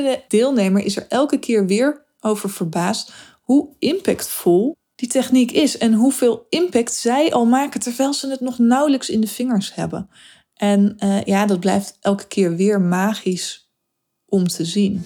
iedere 0.00 0.24
deelnemer 0.28 0.84
is 0.84 0.96
er 0.96 1.06
elke 1.08 1.38
keer 1.38 1.66
weer 1.66 2.04
over 2.20 2.50
verbaasd 2.50 3.12
hoe 3.40 3.68
impactvol 3.78 4.76
die 4.94 5.08
techniek 5.08 5.50
is 5.50 5.78
en 5.78 5.92
hoeveel 5.92 6.46
impact 6.48 6.94
zij 6.94 7.32
al 7.32 7.46
maken 7.46 7.80
terwijl 7.80 8.14
ze 8.14 8.28
het 8.28 8.40
nog 8.40 8.58
nauwelijks 8.58 9.10
in 9.10 9.20
de 9.20 9.26
vingers 9.26 9.74
hebben. 9.74 10.10
En 10.54 10.96
uh, 10.98 11.22
ja, 11.22 11.46
dat 11.46 11.60
blijft 11.60 11.98
elke 12.00 12.26
keer 12.26 12.56
weer 12.56 12.80
magisch 12.80 13.70
om 14.26 14.48
te 14.48 14.64
zien. 14.64 15.04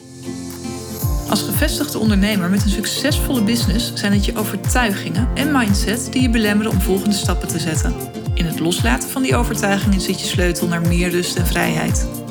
Als 1.29 1.43
gevestigde 1.43 1.99
ondernemer 1.99 2.51
met 2.51 2.63
een 2.63 2.71
succesvolle 2.71 3.43
business 3.43 3.95
zijn 3.95 4.13
het 4.13 4.25
je 4.25 4.37
overtuigingen 4.37 5.29
en 5.35 5.53
mindset 5.53 6.09
die 6.13 6.23
je 6.23 6.31
belemmeren 6.31 6.73
om 6.73 6.81
volgende 6.81 7.15
stappen 7.15 7.49
te 7.49 7.59
zetten. 7.59 7.95
In 8.35 8.45
het 8.45 8.61
loslaten 8.61 9.09
van 9.09 9.23
die 9.23 9.37
overtuigingen 9.37 10.01
zit 10.01 10.21
je 10.21 10.27
sleutel 10.27 10.67
naar 10.67 10.89
meer 10.89 11.11
rust 11.11 11.37
en 11.37 11.47
vrijheid. 11.47 12.24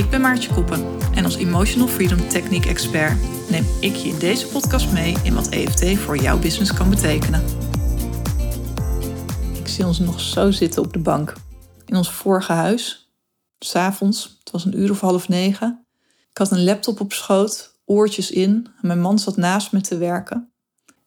Ik 0.00 0.10
ben 0.10 0.20
Maartje 0.20 0.54
Koppen 0.54 0.98
en 1.14 1.24
als 1.24 1.36
Emotional 1.36 1.88
Freedom 1.88 2.28
Technique 2.28 2.68
Expert 2.68 3.18
neem 3.50 3.64
ik 3.80 3.94
je 3.94 4.08
in 4.08 4.18
deze 4.18 4.46
podcast 4.46 4.92
mee 4.92 5.16
in 5.22 5.34
wat 5.34 5.48
EFT 5.48 5.98
voor 5.98 6.16
jouw 6.16 6.38
business 6.38 6.72
kan 6.72 6.90
betekenen. 6.90 7.44
Ik 9.58 9.68
zie 9.68 9.86
ons 9.86 9.98
nog 9.98 10.20
zo 10.20 10.50
zitten 10.50 10.82
op 10.82 10.92
de 10.92 10.98
bank 10.98 11.34
in 11.86 11.96
ons 11.96 12.12
vorige 12.12 12.52
huis. 12.52 13.12
S'avonds, 13.58 14.36
het 14.38 14.50
was 14.50 14.64
een 14.64 14.78
uur 14.78 14.90
of 14.90 15.00
half 15.00 15.28
negen. 15.28 15.86
Ik 16.30 16.38
had 16.38 16.50
een 16.50 16.64
laptop 16.64 17.00
op 17.00 17.12
schoot, 17.12 17.74
oortjes 17.84 18.30
in. 18.30 18.66
Mijn 18.80 19.00
man 19.00 19.18
zat 19.18 19.36
naast 19.36 19.72
me 19.72 19.80
te 19.80 19.98
werken 19.98 20.52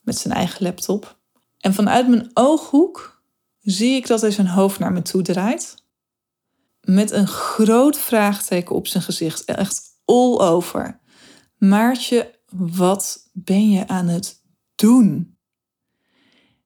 met 0.01 0.17
zijn 0.17 0.33
eigen 0.33 0.63
laptop. 0.63 1.17
En 1.59 1.73
vanuit 1.73 2.07
mijn 2.07 2.31
ooghoek 2.33 3.21
zie 3.59 3.95
ik 3.95 4.07
dat 4.07 4.21
hij 4.21 4.31
zijn 4.31 4.47
hoofd 4.47 4.79
naar 4.79 4.91
me 4.91 5.01
toe 5.01 5.21
draait. 5.21 5.82
Met 6.83 7.11
een 7.11 7.27
groot 7.27 7.99
vraagteken 7.99 8.75
op 8.75 8.87
zijn 8.87 9.03
gezicht. 9.03 9.45
Echt 9.45 9.81
all 10.05 10.37
over. 10.37 10.99
Maartje, 11.57 12.39
wat 12.49 13.29
ben 13.33 13.69
je 13.69 13.87
aan 13.87 14.07
het 14.07 14.41
doen? 14.75 15.37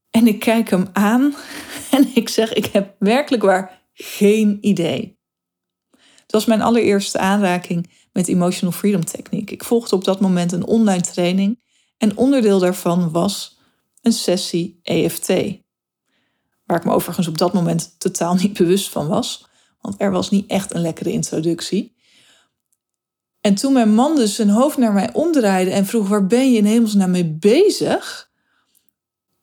En 0.10 0.28
ik 0.28 0.40
kijk 0.40 0.70
hem 0.70 0.88
aan 0.94 1.36
en 1.92 2.16
ik 2.16 2.30
zeg: 2.30 2.54
Ik 2.54 2.66
heb 2.66 2.96
werkelijk 3.00 3.44
waar 3.44 3.90
geen 3.94 4.58
idee. 4.62 5.20
Het 6.22 6.32
was 6.32 6.46
mijn 6.46 6.62
allereerste 6.62 7.18
aanraking 7.18 7.92
met 8.12 8.28
Emotional 8.28 8.76
Freedom 8.76 9.06
Techniek. 9.06 9.52
Ik 9.52 9.64
volgde 9.64 9.96
op 9.96 10.04
dat 10.04 10.20
moment 10.20 10.52
een 10.52 10.66
online 10.66 11.02
training 11.02 11.60
en 11.98 12.18
onderdeel 12.18 12.60
daarvan 12.60 13.12
was 13.12 13.60
een 14.02 14.12
sessie 14.12 14.80
EFT. 14.84 15.28
Waar 16.66 16.78
ik 16.78 16.86
me 16.86 16.92
overigens 16.92 17.28
op 17.28 17.38
dat 17.38 17.54
moment 17.54 18.00
totaal 18.00 18.36
niet 18.36 18.58
bewust 18.58 18.90
van 18.90 19.08
was, 19.08 19.48
want 19.88 20.02
er 20.02 20.12
was 20.12 20.30
niet 20.30 20.50
echt 20.50 20.74
een 20.74 20.82
lekkere 20.82 21.12
introductie. 21.12 21.96
En 23.42 23.56
toen 23.56 23.74
mijn 23.74 23.94
man 23.94 24.16
dus 24.16 24.36
zijn 24.36 24.50
hoofd 24.50 24.78
naar 24.78 24.94
mij 24.94 25.14
omdraaide 25.14 25.72
en 25.72 25.86
vroeg: 25.86 26.08
Waar 26.08 26.28
ben 26.28 26.52
je 26.52 26.58
in 26.58 26.66
hemelsnaam 26.66 27.12
mee 27.12 27.38
bezig? 27.40 28.28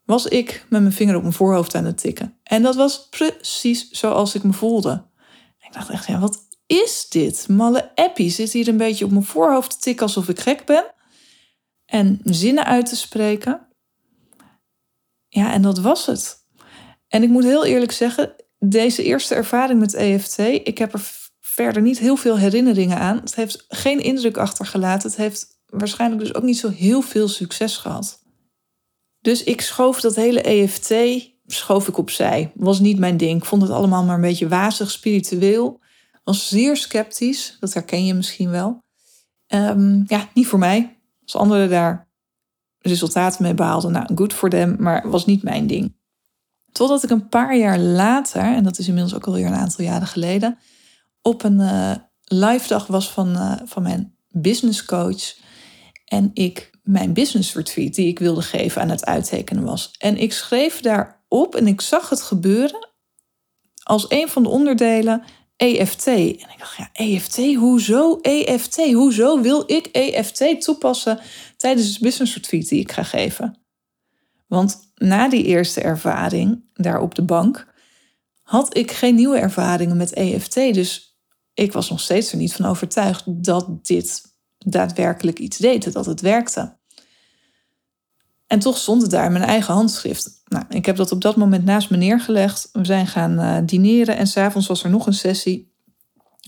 was 0.04 0.26
ik 0.26 0.66
met 0.68 0.80
mijn 0.80 0.92
vinger 0.92 1.16
op 1.16 1.22
mijn 1.22 1.34
voorhoofd 1.34 1.74
aan 1.74 1.84
het 1.84 1.96
tikken. 1.96 2.38
En 2.42 2.62
dat 2.62 2.74
was 2.74 3.08
precies 3.08 3.90
zoals 3.90 4.34
ik 4.34 4.42
me 4.42 4.52
voelde. 4.52 5.06
Ik 5.58 5.72
dacht 5.72 5.90
echt, 5.90 6.06
ja, 6.06 6.18
wat 6.18 6.48
is 6.66 7.06
dit? 7.08 7.48
Malle 7.48 7.94
appie 7.94 8.30
zit 8.30 8.52
hier 8.52 8.68
een 8.68 8.76
beetje 8.76 9.04
op 9.04 9.10
mijn 9.10 9.24
voorhoofd 9.24 9.70
te 9.70 9.78
tikken 9.78 10.06
alsof 10.06 10.28
ik 10.28 10.40
gek 10.40 10.66
ben. 10.66 10.94
En 11.84 12.20
zinnen 12.24 12.64
uit 12.64 12.86
te 12.86 12.96
spreken. 12.96 13.68
Ja, 15.28 15.52
en 15.52 15.62
dat 15.62 15.78
was 15.78 16.06
het. 16.06 16.46
En 17.08 17.22
ik 17.22 17.28
moet 17.28 17.44
heel 17.44 17.64
eerlijk 17.64 17.92
zeggen, 17.92 18.34
deze 18.58 19.02
eerste 19.02 19.34
ervaring 19.34 19.80
met 19.80 19.94
EFT, 19.94 20.38
ik 20.38 20.78
heb 20.78 20.92
er 20.92 21.10
verder 21.40 21.82
niet 21.82 21.98
heel 21.98 22.16
veel 22.16 22.38
herinneringen 22.38 22.98
aan. 22.98 23.16
Het 23.16 23.34
heeft 23.34 23.64
geen 23.68 24.00
indruk 24.00 24.36
achtergelaten. 24.36 25.08
Het 25.08 25.18
heeft 25.18 25.46
waarschijnlijk 25.66 26.20
dus 26.20 26.34
ook 26.34 26.42
niet 26.42 26.58
zo 26.58 26.70
heel 26.70 27.00
veel 27.00 27.28
succes 27.28 27.76
gehad. 27.76 28.22
Dus 29.20 29.44
ik 29.44 29.60
schoof 29.60 30.00
dat 30.00 30.16
hele 30.16 30.40
EFT 30.40 30.94
schoof 31.46 31.88
ik 31.88 31.98
opzij. 31.98 32.52
Was 32.54 32.80
niet 32.80 32.98
mijn 32.98 33.16
ding. 33.16 33.38
Ik 33.38 33.44
vond 33.44 33.62
het 33.62 33.70
allemaal 33.70 34.04
maar 34.04 34.14
een 34.14 34.20
beetje 34.20 34.48
wazig, 34.48 34.90
spiritueel. 34.90 35.80
Was 36.24 36.48
zeer 36.48 36.76
sceptisch. 36.76 37.56
Dat 37.60 37.74
herken 37.74 38.04
je 38.04 38.14
misschien 38.14 38.50
wel. 38.50 38.82
Ehm, 39.46 40.02
ja, 40.06 40.28
niet 40.34 40.46
voor 40.46 40.58
mij. 40.58 40.98
Als 41.22 41.36
anderen 41.36 41.70
daar 41.70 42.08
resultaten 42.78 43.42
mee 43.42 43.54
behaalden, 43.54 43.92
nou, 43.92 44.14
good 44.14 44.32
voor 44.32 44.50
them, 44.50 44.76
maar 44.78 45.10
was 45.10 45.26
niet 45.26 45.42
mijn 45.42 45.66
ding. 45.66 45.96
Totdat 46.74 47.02
ik 47.02 47.10
een 47.10 47.28
paar 47.28 47.56
jaar 47.56 47.78
later, 47.78 48.42
en 48.42 48.64
dat 48.64 48.78
is 48.78 48.86
inmiddels 48.88 49.14
ook 49.14 49.26
alweer 49.26 49.46
een 49.46 49.54
aantal 49.54 49.84
jaren 49.84 50.06
geleden, 50.06 50.58
op 51.22 51.42
een 51.42 51.60
uh, 51.60 51.94
live 52.24 52.68
dag 52.68 52.86
was 52.86 53.10
van, 53.10 53.28
uh, 53.36 53.52
van 53.64 53.82
mijn 53.82 54.16
business 54.28 54.84
coach. 54.84 55.34
En 56.04 56.30
ik 56.32 56.70
mijn 56.82 57.12
business 57.12 57.54
retreat 57.54 57.94
die 57.94 58.08
ik 58.08 58.18
wilde 58.18 58.42
geven 58.42 58.82
aan 58.82 58.88
het 58.88 59.04
uittekenen 59.04 59.64
was. 59.64 59.90
En 59.98 60.16
ik 60.16 60.32
schreef 60.32 60.80
daarop 60.80 61.54
en 61.54 61.66
ik 61.66 61.80
zag 61.80 62.08
het 62.08 62.22
gebeuren 62.22 62.88
als 63.82 64.06
een 64.08 64.28
van 64.28 64.42
de 64.42 64.48
onderdelen 64.48 65.22
EFT. 65.56 66.06
En 66.06 66.28
ik 66.28 66.58
dacht, 66.58 66.76
ja, 66.76 66.90
EFT, 66.92 67.54
hoezo 67.54 68.18
EFT? 68.20 68.76
Hoezo 68.92 69.40
wil 69.40 69.62
ik 69.66 69.86
EFT 69.86 70.60
toepassen 70.60 71.20
tijdens 71.56 71.88
het 71.88 72.00
business 72.00 72.34
retreat 72.34 72.68
die 72.68 72.80
ik 72.80 72.92
ga 72.92 73.02
geven? 73.02 73.63
Want 74.54 74.92
na 74.94 75.28
die 75.28 75.44
eerste 75.44 75.80
ervaring 75.80 76.64
daar 76.74 77.00
op 77.00 77.14
de 77.14 77.24
bank 77.24 77.72
had 78.42 78.76
ik 78.76 78.90
geen 78.90 79.14
nieuwe 79.14 79.38
ervaringen 79.38 79.96
met 79.96 80.12
EFT. 80.12 80.54
Dus 80.54 81.18
ik 81.54 81.72
was 81.72 81.90
nog 81.90 82.00
steeds 82.00 82.32
er 82.32 82.38
niet 82.38 82.54
van 82.54 82.64
overtuigd 82.64 83.22
dat 83.26 83.84
dit 83.86 84.22
daadwerkelijk 84.58 85.38
iets 85.38 85.56
deed, 85.56 85.92
dat 85.92 86.06
het 86.06 86.20
werkte. 86.20 86.76
En 88.46 88.58
toch 88.58 88.78
stond 88.78 89.02
het 89.02 89.10
daar 89.10 89.32
mijn 89.32 89.44
eigen 89.44 89.74
handschrift. 89.74 90.42
Nou, 90.44 90.64
ik 90.68 90.86
heb 90.86 90.96
dat 90.96 91.12
op 91.12 91.20
dat 91.20 91.36
moment 91.36 91.64
naast 91.64 91.90
me 91.90 91.96
neergelegd. 91.96 92.68
We 92.72 92.84
zijn 92.84 93.06
gaan 93.06 93.40
uh, 93.40 93.58
dineren 93.66 94.16
en 94.16 94.26
s'avonds 94.26 94.66
was 94.66 94.84
er 94.84 94.90
nog 94.90 95.06
een 95.06 95.14
sessie. 95.14 95.72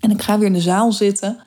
En 0.00 0.10
ik 0.10 0.22
ga 0.22 0.38
weer 0.38 0.46
in 0.46 0.52
de 0.52 0.60
zaal 0.60 0.92
zitten. 0.92 1.44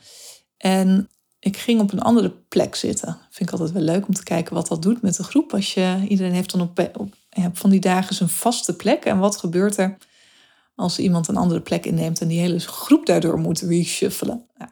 En 0.58 1.09
ik 1.40 1.58
ging 1.58 1.82
op 1.82 1.92
een 1.92 2.02
andere 2.02 2.30
plek 2.30 2.76
zitten. 2.76 3.18
Vind 3.30 3.50
ik 3.50 3.60
altijd 3.60 3.72
wel 3.72 3.84
leuk 3.84 4.08
om 4.08 4.14
te 4.14 4.24
kijken 4.24 4.54
wat 4.54 4.68
dat 4.68 4.82
doet 4.82 5.02
met 5.02 5.16
de 5.16 5.24
groep. 5.24 5.54
Als 5.54 5.74
je, 5.74 6.06
iedereen 6.08 6.34
heeft 6.34 6.52
dan 6.52 6.62
op, 6.62 6.90
op 6.98 7.14
van 7.54 7.70
die 7.70 7.80
dagen 7.80 8.16
zijn 8.16 8.30
vaste 8.30 8.76
plek. 8.76 9.06
En 9.06 9.20
wat 9.20 9.38
gebeurt 9.38 9.78
er 9.78 9.98
als 10.76 11.00
iemand 11.00 11.28
een 11.28 11.38
andere 11.38 11.62
plek 11.62 11.86
inneemt 11.86 12.22
en 12.22 12.28
die 12.28 12.40
hele 12.40 12.60
groep 12.60 13.06
daardoor 13.06 13.40
moet 13.40 13.60
reshuffelen? 13.60 14.46
Nou, 14.58 14.72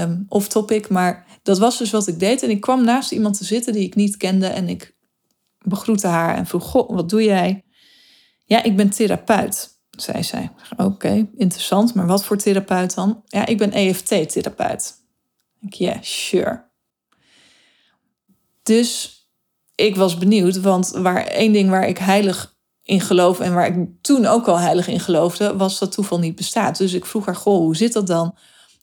um, 0.00 0.24
off 0.28 0.48
topic, 0.48 0.88
maar 0.88 1.26
dat 1.42 1.58
was 1.58 1.78
dus 1.78 1.90
wat 1.90 2.06
ik 2.06 2.18
deed. 2.18 2.42
En 2.42 2.50
ik 2.50 2.60
kwam 2.60 2.84
naast 2.84 3.12
iemand 3.12 3.36
te 3.38 3.44
zitten 3.44 3.72
die 3.72 3.84
ik 3.84 3.94
niet 3.94 4.16
kende 4.16 4.46
en 4.46 4.68
ik 4.68 4.96
begroette 5.58 6.06
haar 6.06 6.36
en 6.36 6.46
vroeg: 6.46 6.64
Goh, 6.64 6.90
wat 6.94 7.08
doe 7.08 7.22
jij? 7.22 7.64
Ja, 8.44 8.62
ik 8.62 8.76
ben 8.76 8.90
therapeut, 8.90 9.80
zei 9.90 10.22
zij. 10.22 10.50
Oké, 10.76 11.28
interessant, 11.36 11.94
maar 11.94 12.06
wat 12.06 12.24
voor 12.24 12.36
therapeut 12.36 12.94
dan? 12.94 13.22
Ja, 13.26 13.46
ik 13.46 13.58
ben 13.58 13.72
EFT-therapeut. 13.72 15.02
Ik, 15.64 15.74
ja, 15.74 15.98
sure. 16.00 16.64
Dus 18.62 19.18
ik 19.74 19.96
was 19.96 20.18
benieuwd, 20.18 20.60
want 20.60 20.90
waar, 20.90 21.26
één 21.26 21.52
ding 21.52 21.70
waar 21.70 21.88
ik 21.88 21.98
heilig 21.98 22.56
in 22.82 23.00
geloof 23.00 23.40
en 23.40 23.54
waar 23.54 23.66
ik 23.66 23.88
toen 24.00 24.26
ook 24.26 24.48
al 24.48 24.58
heilig 24.58 24.88
in 24.88 25.00
geloofde, 25.00 25.56
was 25.56 25.78
dat 25.78 25.92
toeval 25.92 26.18
niet 26.18 26.36
bestaat. 26.36 26.78
Dus 26.78 26.92
ik 26.92 27.06
vroeg 27.06 27.26
haar: 27.26 27.36
Goh, 27.36 27.58
hoe 27.58 27.76
zit 27.76 27.92
dat 27.92 28.06
dan? 28.06 28.36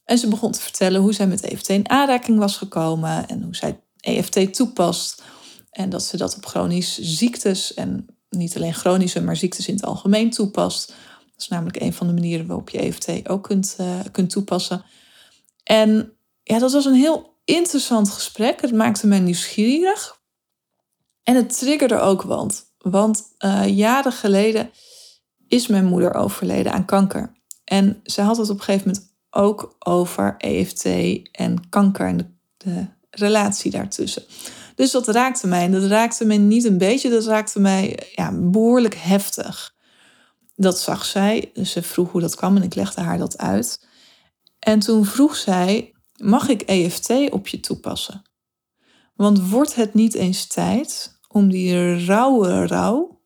En 0.06 0.18
ze 0.18 0.28
begon 0.28 0.52
te 0.52 0.62
vertellen 0.62 1.02
hoe 1.02 1.14
zij 1.14 1.28
met 1.28 1.42
EFT 1.42 1.70
in 1.70 1.90
aanraking 1.90 2.38
was 2.38 2.58
gekomen 2.58 3.28
en 3.28 3.44
hoe 3.44 3.56
zij 3.56 3.80
EFT 4.00 4.54
toepast. 4.54 5.24
En 5.72 5.90
dat 5.90 6.04
ze 6.04 6.18
dat 6.18 6.36
op 6.36 6.46
chronische 6.46 7.04
ziektes 7.04 7.74
en 7.74 8.06
niet 8.30 8.56
alleen 8.56 8.74
chronische, 8.74 9.22
maar 9.22 9.36
ziektes 9.36 9.68
in 9.68 9.74
het 9.74 9.86
algemeen 9.86 10.30
toepast. 10.30 10.88
Dat 10.88 11.42
is 11.42 11.48
namelijk 11.48 11.82
een 11.82 11.94
van 11.94 12.08
de 12.08 12.14
manieren 12.14 12.48
waarop 12.48 12.70
je 12.70 12.80
EFT 12.80 13.30
ook 13.30 13.44
kunt, 13.44 13.76
uh, 13.80 14.00
kunt 14.12 14.30
toepassen. 14.30 14.84
En 15.64 16.14
ja, 16.52 16.60
dat 16.60 16.72
was 16.72 16.86
een 16.86 16.94
heel 16.94 17.38
interessant 17.44 18.10
gesprek. 18.10 18.62
Het 18.62 18.74
maakte 18.74 19.08
mij 19.08 19.20
nieuwsgierig. 19.20 20.22
En 21.24 21.36
het 21.36 21.58
triggerde 21.58 22.00
ook 22.00 22.22
want. 22.22 22.74
Want 22.78 23.24
uh, 23.46 23.78
jaren 23.78 24.12
geleden 24.12 24.72
is 25.48 25.68
mijn 25.68 25.86
moeder 25.86 26.14
overleden 26.14 26.72
aan 26.72 26.86
kanker. 26.86 27.32
En 27.64 28.00
ze 28.04 28.22
had 28.22 28.38
het 28.38 28.50
op 28.50 28.58
een 28.58 28.64
gegeven 28.64 28.88
moment 28.88 29.14
ook 29.30 29.76
over 29.80 30.36
EFT 30.38 30.86
en 31.32 31.70
kanker 31.70 32.08
en 32.08 32.18
de, 32.18 32.26
de, 32.58 32.88
relatie 33.10 33.72
daartussen. 33.72 34.24
Dus 34.76 34.92
dat 34.92 35.08
raakte 35.08 35.48
mij. 35.48 35.64
En 35.64 35.72
dat 35.72 35.84
raakte 35.84 36.26
me 36.26 36.36
niet 36.36 36.66
een 36.66 36.78
beetje, 36.78 37.10
dat 37.10 37.26
raakte 37.26 37.60
mij 37.60 38.10
ja, 38.16 38.32
behoorlijk 38.34 38.96
heftig. 38.96 39.76
Dat 40.56 40.80
zag 40.80 41.06
zij. 41.06 41.52
Ze 41.64 41.82
vroeg 41.82 42.12
hoe 42.12 42.22
dat 42.22 42.36
kwam 42.36 42.56
en 42.56 42.64
ik 42.64 42.76
legde 42.76 43.02
haar 43.02 43.18
dat 43.18 43.38
uit. 43.38 43.86
En 44.60 44.80
toen 44.80 45.06
vroeg 45.06 45.36
zij: 45.36 45.94
Mag 46.22 46.48
ik 46.48 46.62
EFT 46.62 47.32
op 47.32 47.48
je 47.48 47.60
toepassen? 47.60 48.22
Want 49.16 49.50
wordt 49.50 49.76
het 49.76 49.94
niet 49.94 50.14
eens 50.14 50.46
tijd 50.46 51.20
om 51.28 51.50
die 51.50 52.06
rauwe 52.06 52.68
rouw, 52.68 53.22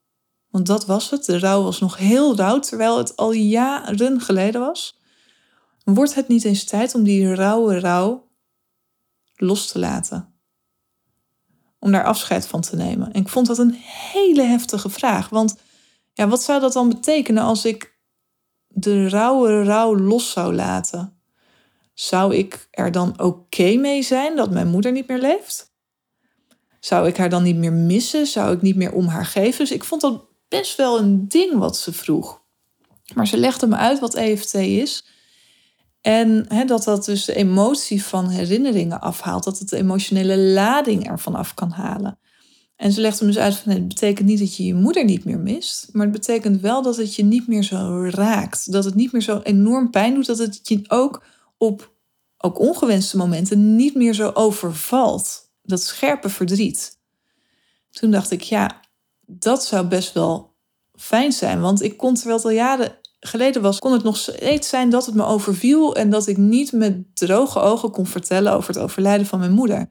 want 0.50 0.66
dat 0.66 0.86
was 0.86 1.10
het, 1.10 1.26
de 1.26 1.40
rouw 1.40 1.64
was 1.64 1.80
nog 1.80 1.98
heel 1.98 2.36
rauw 2.36 2.60
terwijl 2.60 2.98
het 2.98 3.16
al 3.16 3.32
jaren 3.32 4.22
geleden 4.22 4.62
was, 4.62 5.00
Wordt 5.86 6.16
het 6.16 6.28
niet 6.28 6.44
eens 6.44 6.64
tijd 6.64 6.96
om 6.96 7.04
die 7.04 7.36
rauwe 7.36 7.80
rouw 7.80 8.30
los 9.36 9.68
te 9.68 9.80
laten. 9.80 10.34
Om 11.80 11.92
daar 11.92 12.04
afscheid 12.04 12.48
van 12.48 12.62
te 12.62 12.76
nemen. 12.76 13.14
En 13.14 13.22
ik 13.22 13.30
vond 13.30 13.48
dat 13.48 13.58
een 13.58 13.74
hele 13.84 14.42
heftige 14.42 14.90
vraag. 14.90 15.30
Want 15.30 15.56
ja, 16.14 16.28
wat 16.28 16.44
zou 16.44 16.62
dat 16.62 16.74
dan 16.74 16.90
betekenen 16.90 17.44
als 17.44 17.66
ik 17.66 18.00
de 18.68 19.10
rauwe 19.10 19.64
rouw 19.64 19.98
los 19.98 20.32
zou 20.32 20.54
laten? 20.54 21.15
Zou 21.96 22.36
ik 22.36 22.68
er 22.72 22.92
dan 22.92 23.22
oké 23.22 23.76
mee 23.76 24.02
zijn 24.02 24.36
dat 24.36 24.52
mijn 24.52 24.68
moeder 24.68 24.92
niet 24.92 25.08
meer 25.08 25.20
leeft? 25.20 25.74
Zou 26.80 27.08
ik 27.08 27.18
haar 27.18 27.30
dan 27.30 27.44
niet 27.44 27.56
meer 27.56 27.74
missen? 27.74 28.28
Zou 28.28 28.56
ik 28.56 28.62
niet 28.62 28.76
meer 28.76 28.92
om 28.92 29.08
haar 29.08 29.26
geven? 29.26 29.60
Dus 29.60 29.72
ik 29.72 29.84
vond 29.84 30.02
dat 30.02 30.24
best 30.48 30.78
wel 30.78 31.00
een 31.00 31.28
ding 31.28 31.58
wat 31.58 31.78
ze 31.78 31.94
vroeg. 31.94 32.42
Maar 33.14 33.28
ze 33.28 33.38
legde 33.38 33.68
me 33.68 33.76
uit 33.76 34.00
wat 34.00 34.16
EFT 34.16 34.54
is. 34.54 35.06
En 36.02 36.48
dat 36.68 36.84
dat 36.84 37.06
dus 37.06 37.26
de 37.26 37.36
emotie 37.36 38.04
van 38.04 38.30
herinneringen 38.30 39.02
afhaalt. 39.02 39.44
Dat 39.44 39.60
het 39.60 39.70
de 39.70 39.78
emotionele 39.78 40.38
lading 40.38 41.08
ervan 41.08 41.36
af 41.36 41.54
kan 41.54 41.72
halen. 41.72 42.20
En 42.76 42.92
ze 42.92 43.02
legde 43.02 43.26
me 43.26 43.32
dus 43.32 43.42
uit 43.42 43.56
van 43.56 43.72
het 43.72 43.88
betekent 43.88 44.28
niet 44.28 44.40
dat 44.40 44.56
je 44.56 44.66
je 44.66 44.74
moeder 44.74 45.06
niet 45.06 45.26
meer 45.26 45.40
mist. 45.40 45.90
Maar 45.92 46.04
het 46.04 46.16
betekent 46.16 46.62
wel 46.62 46.82
dat 46.82 46.98
het 46.98 47.16
je 47.16 47.24
niet 47.24 47.48
meer 47.48 47.64
zo 47.64 48.08
raakt. 48.10 48.72
Dat 48.72 48.86
het 48.86 48.96
niet 48.96 49.12
meer 49.12 49.22
zo 49.22 49.40
enorm 49.44 49.90
pijn 49.90 50.14
doet. 50.14 50.26
Dat 50.26 50.38
het 50.38 50.60
je 50.64 50.82
ook 50.88 51.24
ook 52.38 52.60
ongewenste 52.60 53.18
momenten 53.18 53.76
niet 53.76 53.96
meer 53.96 54.14
zo 54.14 54.32
overvalt. 54.34 55.52
Dat 55.64 55.84
scherpe 55.84 56.30
verdriet. 56.30 57.00
Toen 57.92 58.12
dacht 58.12 58.32
ik, 58.32 58.42
ja, 58.42 58.82
dat 59.26 59.66
zou 59.66 59.88
best 59.88 60.14
wel 60.14 60.54
fijn 60.94 61.32
zijn. 61.32 61.62
Want 61.62 61.82
ik 61.82 61.98
kon, 61.98 62.14
terwijl 62.14 62.36
het 62.36 62.46
al 62.46 62.52
jaren 62.52 62.98
geleden 63.20 63.62
was, 63.62 63.80
kon 63.80 63.92
het 63.92 64.04
nog 64.04 64.18
steeds 64.18 64.70
zijn 64.70 64.90
dat 64.90 65.06
het 65.06 65.16
me 65.16 65.26
overviel 65.26 65.96
en 65.96 66.10
dat 66.10 66.28
ik 66.28 66.38
niet 66.38 66.72
met 66.72 67.16
droge 67.16 67.60
ogen 67.60 67.92
kon 67.92 68.06
vertellen 68.08 68.54
over 68.54 68.74
het 68.74 68.84
overlijden 68.84 69.26
van 69.26 69.40
mijn 69.40 69.52
moeder. 69.52 69.90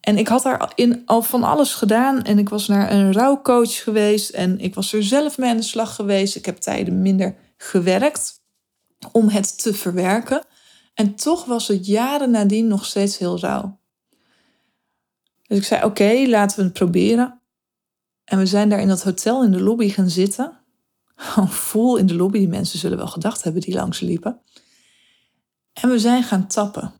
En 0.00 0.18
ik 0.18 0.28
had 0.28 0.42
daarin 0.42 1.02
al 1.04 1.22
van 1.22 1.42
alles 1.42 1.74
gedaan 1.74 2.22
en 2.22 2.38
ik 2.38 2.48
was 2.48 2.68
naar 2.68 2.92
een 2.92 3.12
rouwcoach 3.12 3.82
geweest 3.82 4.30
en 4.30 4.58
ik 4.58 4.74
was 4.74 4.92
er 4.92 5.02
zelf 5.02 5.38
mee 5.38 5.50
aan 5.50 5.56
de 5.56 5.62
slag 5.62 5.94
geweest. 5.94 6.36
Ik 6.36 6.46
heb 6.46 6.56
tijden 6.56 7.02
minder 7.02 7.36
gewerkt 7.56 8.42
om 9.12 9.28
het 9.28 9.62
te 9.62 9.74
verwerken. 9.74 10.44
En 10.94 11.14
toch 11.14 11.44
was 11.44 11.68
het 11.68 11.86
jaren 11.86 12.30
nadien 12.30 12.66
nog 12.66 12.84
steeds 12.84 13.18
heel 13.18 13.38
rauw. 13.38 13.78
Dus 15.42 15.58
ik 15.58 15.64
zei: 15.64 15.84
Oké, 15.84 16.24
laten 16.26 16.58
we 16.58 16.64
het 16.64 16.72
proberen. 16.72 17.40
En 18.24 18.38
we 18.38 18.46
zijn 18.46 18.68
daar 18.68 18.80
in 18.80 18.88
dat 18.88 19.02
hotel 19.02 19.44
in 19.44 19.50
de 19.50 19.60
lobby 19.60 19.88
gaan 19.88 20.10
zitten. 20.10 20.60
Gewoon 21.16 21.50
vol 21.50 21.96
in 21.96 22.06
de 22.06 22.14
lobby. 22.14 22.38
Die 22.38 22.48
mensen 22.48 22.78
zullen 22.78 22.98
wel 22.98 23.06
gedacht 23.06 23.42
hebben 23.42 23.62
die 23.62 23.74
langs 23.74 24.00
liepen. 24.00 24.40
En 25.72 25.88
we 25.88 25.98
zijn 25.98 26.22
gaan 26.22 26.46
tappen 26.46 26.92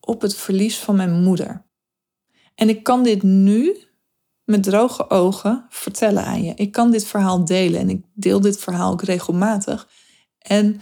op 0.00 0.20
het 0.20 0.34
verlies 0.34 0.78
van 0.78 0.96
mijn 0.96 1.22
moeder. 1.22 1.64
En 2.54 2.68
ik 2.68 2.82
kan 2.82 3.02
dit 3.02 3.22
nu 3.22 3.76
met 4.44 4.62
droge 4.62 5.10
ogen 5.10 5.66
vertellen 5.68 6.24
aan 6.24 6.42
je. 6.42 6.52
Ik 6.54 6.72
kan 6.72 6.90
dit 6.90 7.04
verhaal 7.04 7.44
delen 7.44 7.80
en 7.80 7.90
ik 7.90 8.04
deel 8.14 8.40
dit 8.40 8.58
verhaal 8.58 8.92
ook 8.92 9.02
regelmatig. 9.02 9.88
En 10.38 10.80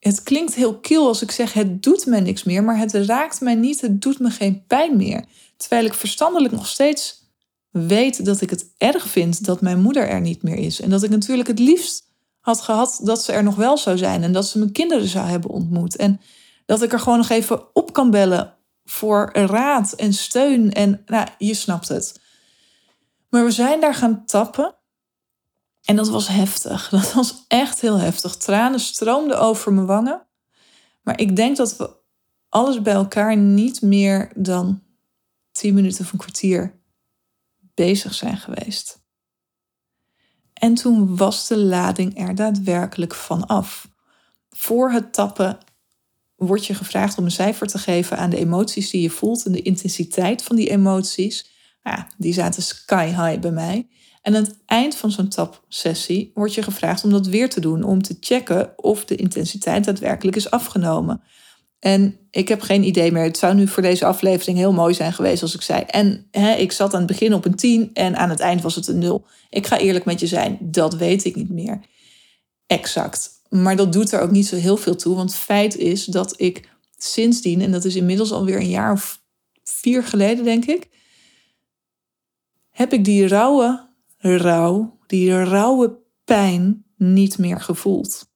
het 0.00 0.22
klinkt 0.22 0.54
heel 0.54 0.78
kil 0.78 1.06
als 1.06 1.22
ik 1.22 1.30
zeg 1.30 1.52
het 1.52 1.82
doet 1.82 2.06
mij 2.06 2.20
niks 2.20 2.44
meer, 2.44 2.64
maar 2.64 2.78
het 2.78 2.92
raakt 2.94 3.40
mij 3.40 3.54
niet, 3.54 3.80
het 3.80 4.02
doet 4.02 4.18
me 4.18 4.30
geen 4.30 4.64
pijn 4.66 4.96
meer. 4.96 5.24
Terwijl 5.56 5.84
ik 5.84 5.94
verstandelijk 5.94 6.52
nog 6.52 6.66
steeds 6.66 7.28
weet 7.70 8.24
dat 8.24 8.40
ik 8.40 8.50
het 8.50 8.74
erg 8.76 9.08
vind 9.08 9.44
dat 9.44 9.60
mijn 9.60 9.80
moeder 9.80 10.08
er 10.08 10.20
niet 10.20 10.42
meer 10.42 10.56
is. 10.56 10.80
En 10.80 10.90
dat 10.90 11.02
ik 11.02 11.10
natuurlijk 11.10 11.48
het 11.48 11.58
liefst 11.58 12.08
had 12.40 12.60
gehad 12.60 13.00
dat 13.02 13.22
ze 13.22 13.32
er 13.32 13.42
nog 13.42 13.54
wel 13.54 13.78
zou 13.78 13.98
zijn 13.98 14.22
en 14.22 14.32
dat 14.32 14.46
ze 14.46 14.58
mijn 14.58 14.72
kinderen 14.72 15.08
zou 15.08 15.26
hebben 15.26 15.50
ontmoet. 15.50 15.96
En 15.96 16.20
dat 16.66 16.82
ik 16.82 16.92
er 16.92 17.00
gewoon 17.00 17.18
nog 17.18 17.28
even 17.28 17.74
op 17.74 17.92
kan 17.92 18.10
bellen 18.10 18.54
voor 18.84 19.30
raad 19.32 19.92
en 19.92 20.12
steun. 20.12 20.72
En 20.72 21.02
nou, 21.06 21.28
je 21.38 21.54
snapt 21.54 21.88
het. 21.88 22.20
Maar 23.28 23.44
we 23.44 23.50
zijn 23.50 23.80
daar 23.80 23.94
gaan 23.94 24.24
tappen. 24.26 24.74
En 25.90 25.96
dat 25.96 26.08
was 26.08 26.28
heftig. 26.28 26.88
Dat 26.90 27.12
was 27.12 27.44
echt 27.48 27.80
heel 27.80 27.98
heftig. 27.98 28.36
Tranen 28.36 28.80
stroomden 28.80 29.40
over 29.40 29.72
mijn 29.72 29.86
wangen. 29.86 30.26
Maar 31.02 31.20
ik 31.20 31.36
denk 31.36 31.56
dat 31.56 31.76
we 31.76 31.90
alles 32.48 32.82
bij 32.82 32.92
elkaar 32.92 33.36
niet 33.36 33.82
meer 33.82 34.32
dan 34.36 34.82
tien 35.52 35.74
minuten 35.74 36.04
of 36.04 36.12
een 36.12 36.18
kwartier 36.18 36.80
bezig 37.74 38.14
zijn 38.14 38.36
geweest. 38.36 39.02
En 40.52 40.74
toen 40.74 41.16
was 41.16 41.46
de 41.46 41.58
lading 41.58 42.18
er 42.18 42.34
daadwerkelijk 42.34 43.14
van 43.14 43.46
af. 43.46 43.90
Voor 44.48 44.90
het 44.90 45.12
tappen 45.12 45.58
wordt 46.36 46.66
je 46.66 46.74
gevraagd 46.74 47.18
om 47.18 47.24
een 47.24 47.30
cijfer 47.30 47.66
te 47.66 47.78
geven 47.78 48.18
aan 48.18 48.30
de 48.30 48.38
emoties 48.38 48.90
die 48.90 49.02
je 49.02 49.10
voelt 49.10 49.44
en 49.46 49.52
de 49.52 49.62
intensiteit 49.62 50.42
van 50.42 50.56
die 50.56 50.70
emoties. 50.70 51.50
Ja, 51.82 52.06
die 52.18 52.32
zaten 52.32 52.62
sky 52.62 53.06
high 53.06 53.40
bij 53.40 53.52
mij. 53.52 53.88
En 54.20 54.36
aan 54.36 54.42
het 54.42 54.56
eind 54.66 54.94
van 54.94 55.10
zo'n 55.10 55.28
tapsessie 55.28 56.30
wordt 56.34 56.54
je 56.54 56.62
gevraagd 56.62 57.04
om 57.04 57.10
dat 57.10 57.26
weer 57.26 57.50
te 57.50 57.60
doen, 57.60 57.82
om 57.82 58.02
te 58.02 58.16
checken 58.20 58.72
of 58.76 59.04
de 59.04 59.16
intensiteit 59.16 59.84
daadwerkelijk 59.84 60.36
is 60.36 60.50
afgenomen. 60.50 61.22
En 61.78 62.18
ik 62.30 62.48
heb 62.48 62.60
geen 62.60 62.84
idee 62.84 63.12
meer. 63.12 63.22
Het 63.22 63.38
zou 63.38 63.54
nu 63.54 63.68
voor 63.68 63.82
deze 63.82 64.04
aflevering 64.04 64.58
heel 64.58 64.72
mooi 64.72 64.94
zijn 64.94 65.12
geweest 65.12 65.42
als 65.42 65.54
ik 65.54 65.62
zei. 65.62 65.82
En 65.82 66.26
hè, 66.30 66.54
ik 66.54 66.72
zat 66.72 66.92
aan 66.92 66.98
het 66.98 67.08
begin 67.08 67.34
op 67.34 67.44
een 67.44 67.54
10 67.54 67.90
en 67.92 68.16
aan 68.16 68.30
het 68.30 68.40
eind 68.40 68.62
was 68.62 68.74
het 68.74 68.86
een 68.86 68.98
0. 68.98 69.24
Ik 69.50 69.66
ga 69.66 69.78
eerlijk 69.78 70.04
met 70.04 70.20
je 70.20 70.26
zijn, 70.26 70.58
dat 70.60 70.94
weet 70.94 71.24
ik 71.24 71.36
niet 71.36 71.50
meer. 71.50 71.80
Exact. 72.66 73.30
Maar 73.48 73.76
dat 73.76 73.92
doet 73.92 74.12
er 74.12 74.20
ook 74.20 74.30
niet 74.30 74.46
zo 74.46 74.56
heel 74.56 74.76
veel 74.76 74.96
toe. 74.96 75.16
Want 75.16 75.34
feit 75.34 75.76
is 75.76 76.04
dat 76.04 76.34
ik 76.40 76.68
sindsdien, 76.96 77.60
en 77.60 77.70
dat 77.72 77.84
is 77.84 77.96
inmiddels 77.96 78.32
alweer 78.32 78.56
een 78.56 78.70
jaar 78.70 78.92
of 78.92 79.22
vier 79.64 80.04
geleden, 80.04 80.44
denk 80.44 80.64
ik, 80.64 80.88
heb 82.70 82.92
ik 82.92 83.04
die 83.04 83.28
rauwe 83.28 83.88
rouw, 84.20 84.98
die 85.06 85.44
rauwe 85.44 85.98
pijn 86.24 86.84
niet 86.96 87.38
meer 87.38 87.60
gevoeld. 87.60 88.28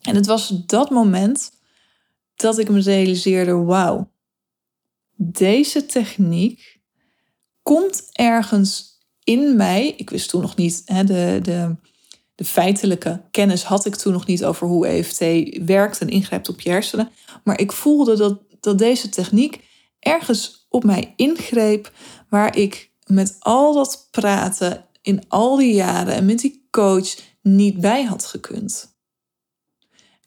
En 0.00 0.14
het 0.14 0.26
was 0.26 0.48
dat 0.66 0.90
moment 0.90 1.50
dat 2.34 2.58
ik 2.58 2.68
me 2.68 2.80
realiseerde: 2.80 3.52
wauw, 3.54 4.10
deze 5.16 5.86
techniek 5.86 6.80
komt 7.62 8.08
ergens 8.12 8.98
in 9.24 9.56
mij. 9.56 9.94
Ik 9.96 10.10
wist 10.10 10.28
toen 10.28 10.40
nog 10.40 10.56
niet, 10.56 10.82
hè, 10.84 11.04
de, 11.04 11.38
de, 11.42 11.76
de 12.34 12.44
feitelijke 12.44 13.22
kennis 13.30 13.62
had 13.62 13.86
ik 13.86 13.94
toen 13.94 14.12
nog 14.12 14.26
niet 14.26 14.44
over 14.44 14.66
hoe 14.66 14.86
EFT 14.86 15.18
werkt 15.66 15.98
en 15.98 16.08
ingrijpt 16.08 16.48
op 16.48 16.60
je 16.60 16.70
hersenen. 16.70 17.10
Maar 17.44 17.60
ik 17.60 17.72
voelde 17.72 18.16
dat, 18.16 18.42
dat 18.60 18.78
deze 18.78 19.08
techniek 19.08 19.64
ergens 19.98 20.66
op 20.68 20.84
mij 20.84 21.12
ingreep, 21.16 21.92
waar 22.28 22.56
ik 22.56 22.91
met 23.14 23.36
al 23.38 23.74
dat 23.74 24.08
praten 24.10 24.84
in 25.02 25.24
al 25.28 25.56
die 25.56 25.74
jaren 25.74 26.14
en 26.14 26.26
met 26.26 26.38
die 26.38 26.66
coach 26.70 27.14
niet 27.42 27.80
bij 27.80 28.04
had 28.04 28.24
gekund 28.24 28.92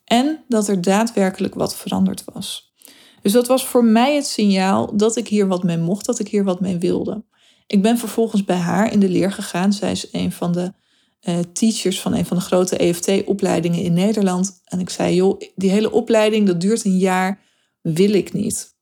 en 0.06 0.44
dat 0.48 0.68
er 0.68 0.82
daadwerkelijk 0.82 1.54
wat 1.54 1.76
veranderd 1.76 2.24
was. 2.34 2.74
Dus 3.22 3.32
dat 3.32 3.48
was 3.48 3.66
voor 3.66 3.86
mij 3.86 4.16
het 4.16 4.26
signaal 4.26 4.98
dat 4.98 5.16
ik 5.16 5.28
hier 5.28 5.48
wat 5.48 5.64
mee 5.64 5.78
mocht, 5.78 6.06
dat 6.06 6.20
ik 6.20 6.28
hier 6.28 6.44
wat 6.44 6.60
mee 6.60 6.78
wilde. 6.78 7.24
Ik 7.68 7.82
ben 7.82 7.98
vervolgens 7.98 8.44
bij 8.44 8.56
haar 8.56 8.92
in 8.92 9.00
de 9.00 9.10
leer 9.10 9.32
gegaan. 9.32 9.74
Zij 9.74 9.92
is 9.92 10.08
een 10.12 10.32
van 10.32 10.52
de 10.52 10.74
uh, 11.22 11.40
teachers 11.54 12.02
van 12.02 12.14
een 12.14 12.26
van 12.26 12.38
de 12.38 12.44
grote 12.44 12.78
EFT-opleidingen 12.78 13.80
in 13.80 13.94
Nederland. 13.94 14.62
En 14.66 14.80
ik 14.80 14.90
zei, 14.90 15.16
joh, 15.16 15.42
die 15.56 15.70
hele 15.70 15.92
opleiding, 15.92 16.48
dat 16.48 16.62
duurt 16.62 16.86
een 16.86 16.98
jaar, 16.98 17.42
wil 17.82 18.14
ik 18.14 18.34
niet. 18.34 18.75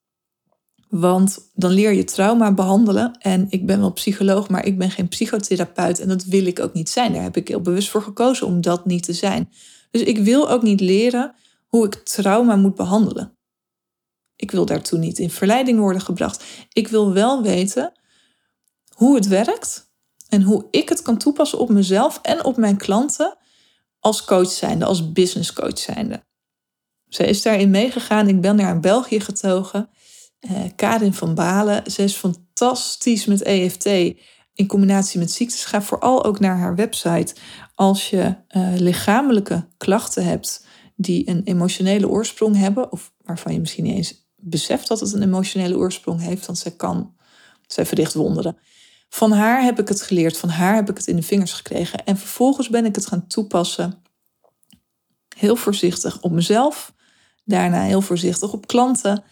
Want 0.94 1.50
dan 1.54 1.72
leer 1.72 1.94
je 1.94 2.04
trauma 2.04 2.54
behandelen. 2.54 3.18
En 3.20 3.48
ik 3.50 3.66
ben 3.66 3.80
wel 3.80 3.92
psycholoog, 3.92 4.50
maar 4.50 4.66
ik 4.66 4.78
ben 4.78 4.92
geen 4.92 5.08
psychotherapeut. 5.08 6.00
En 6.00 6.08
dat 6.08 6.24
wil 6.24 6.46
ik 6.46 6.60
ook 6.60 6.74
niet 6.74 6.90
zijn. 6.90 7.14
Daar 7.14 7.24
heb 7.24 7.38
ik 7.38 7.48
heel 7.48 7.62
bewust 7.62 7.90
voor 7.90 8.02
gekozen 8.02 8.48
om 8.48 8.62
dat 8.62 8.86
niet 8.86 9.04
te 9.04 9.14
zijn. 9.14 9.50
Dus 9.92 10.02
ik 10.02 10.18
wil 10.18 10.50
ook 10.50 10.62
niet 10.62 10.80
leren 10.80 11.36
hoe 11.68 11.86
ik 11.86 11.96
trauma 11.96 12.56
moet 12.56 12.76
behandelen. 12.76 13.38
Ik 14.36 14.52
wil 14.52 14.66
daartoe 14.66 15.00
niet 15.00 15.20
in 15.20 15.30
verleiding 15.30 15.80
worden 15.80 16.02
gebracht. 16.02 16.44
Ik 16.74 16.88
wil 16.88 17.14
wel 17.14 17.42
weten 17.42 17.92
hoe 18.96 19.16
het 19.16 19.28
werkt 19.28 19.92
en 20.30 20.42
hoe 20.42 20.68
ik 20.72 20.90
het 20.90 21.02
kan 21.02 21.18
toepassen 21.18 21.60
op 21.60 21.70
mezelf 21.70 22.20
en 22.22 22.44
op 22.44 22.58
mijn 22.58 22.78
klanten 22.78 23.38
als 24.00 24.26
coach 24.26 24.52
zijnde, 24.52 24.86
als 24.86 25.12
business 25.12 25.54
coach 25.54 25.80
zijnde. 25.80 26.24
Zij 27.08 27.28
is 27.28 27.42
daarin 27.42 27.70
meegegaan. 27.70 28.28
Ik 28.28 28.42
ben 28.42 28.56
naar 28.56 28.80
België 28.80 29.20
getogen. 29.20 29.90
Eh, 30.44 30.62
Karin 30.76 31.14
van 31.14 31.36
Balen. 31.36 31.92
Ze 31.92 32.04
is 32.04 32.14
fantastisch 32.14 33.26
met 33.26 33.42
EFT 33.42 33.86
in 34.54 34.68
combinatie 34.68 35.20
met 35.20 35.32
ziektes. 35.32 35.66
Ga 35.66 35.82
vooral 35.82 36.24
ook 36.24 36.40
naar 36.40 36.58
haar 36.58 36.76
website 36.76 37.36
als 37.76 38.10
je 38.10 38.36
uh, 38.50 38.74
lichamelijke 38.76 39.68
klachten 39.78 40.26
hebt 40.26 40.66
die 40.96 41.30
een 41.30 41.42
emotionele 41.44 42.10
oorsprong 42.10 42.58
hebben, 42.58 42.92
of 42.92 43.14
waarvan 43.18 43.54
je 43.54 43.60
misschien 43.60 43.84
niet 43.84 43.96
eens 43.96 44.32
beseft 44.36 44.88
dat 44.88 45.00
het 45.00 45.14
een 45.14 45.24
emotionele 45.24 45.78
oorsprong 45.78 46.22
heeft, 46.22 46.46
want 46.46 46.58
zij 46.58 46.72
kan, 46.72 47.16
zij 47.68 47.86
verricht 47.86 48.14
wonderen. 48.14 48.58
Van 49.10 49.32
haar 49.32 49.64
heb 49.64 49.80
ik 49.80 49.88
het 49.88 50.02
geleerd, 50.02 50.38
van 50.38 50.50
haar 50.50 50.76
heb 50.76 50.90
ik 50.90 50.98
het 50.98 51.08
in 51.08 51.16
de 51.16 51.24
vingers 51.24 51.54
gekregen. 51.54 52.06
En 52.06 52.18
vervolgens 52.18 52.70
ben 52.70 52.86
ik 52.86 52.96
het 52.96 53.06
gaan 53.06 53.28
toepassen. 53.28 54.02
Heel 55.38 55.56
voorzichtig 55.56 56.22
op 56.22 56.32
mezelf, 56.32 56.94
daarna 57.44 57.82
heel 57.82 58.02
voorzichtig 58.02 58.54
op 58.54 58.68
klanten. 58.68 59.24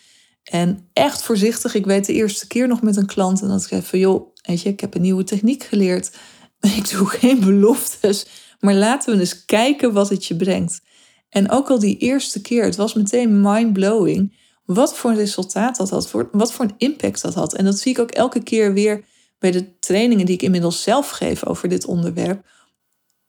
En 0.43 0.89
echt 0.93 1.21
voorzichtig. 1.23 1.73
Ik 1.75 1.85
weet 1.85 2.05
de 2.05 2.13
eerste 2.13 2.47
keer 2.47 2.67
nog 2.67 2.81
met 2.81 2.95
een 2.95 3.05
klant 3.05 3.41
en 3.41 3.47
dat 3.47 3.61
ik 3.61 3.67
zei 3.67 3.81
van 3.81 3.99
joh, 3.99 4.33
weet 4.41 4.61
je, 4.61 4.69
ik 4.69 4.79
heb 4.79 4.95
een 4.95 5.01
nieuwe 5.01 5.23
techniek 5.23 5.63
geleerd. 5.63 6.11
Ik 6.77 6.89
doe 6.89 7.07
geen 7.07 7.39
beloftes, 7.39 8.25
maar 8.59 8.73
laten 8.73 9.13
we 9.13 9.19
eens 9.19 9.45
kijken 9.45 9.93
wat 9.93 10.09
het 10.09 10.25
je 10.25 10.35
brengt. 10.35 10.81
En 11.29 11.49
ook 11.49 11.69
al 11.69 11.79
die 11.79 11.97
eerste 11.97 12.41
keer, 12.41 12.63
het 12.63 12.75
was 12.75 12.93
meteen 12.93 13.41
mind-blowing 13.41 14.35
wat 14.65 14.97
voor 14.97 15.09
een 15.09 15.17
resultaat 15.17 15.77
dat 15.77 15.89
had, 15.89 16.11
wat 16.31 16.53
voor 16.53 16.65
een 16.65 16.75
impact 16.77 17.21
dat 17.21 17.33
had. 17.33 17.53
En 17.53 17.65
dat 17.65 17.79
zie 17.79 17.91
ik 17.91 17.99
ook 17.99 18.11
elke 18.11 18.43
keer 18.43 18.73
weer 18.73 19.03
bij 19.39 19.51
de 19.51 19.79
trainingen 19.79 20.25
die 20.25 20.35
ik 20.35 20.41
inmiddels 20.41 20.83
zelf 20.83 21.09
geef 21.09 21.45
over 21.45 21.69
dit 21.69 21.85
onderwerp. 21.85 22.45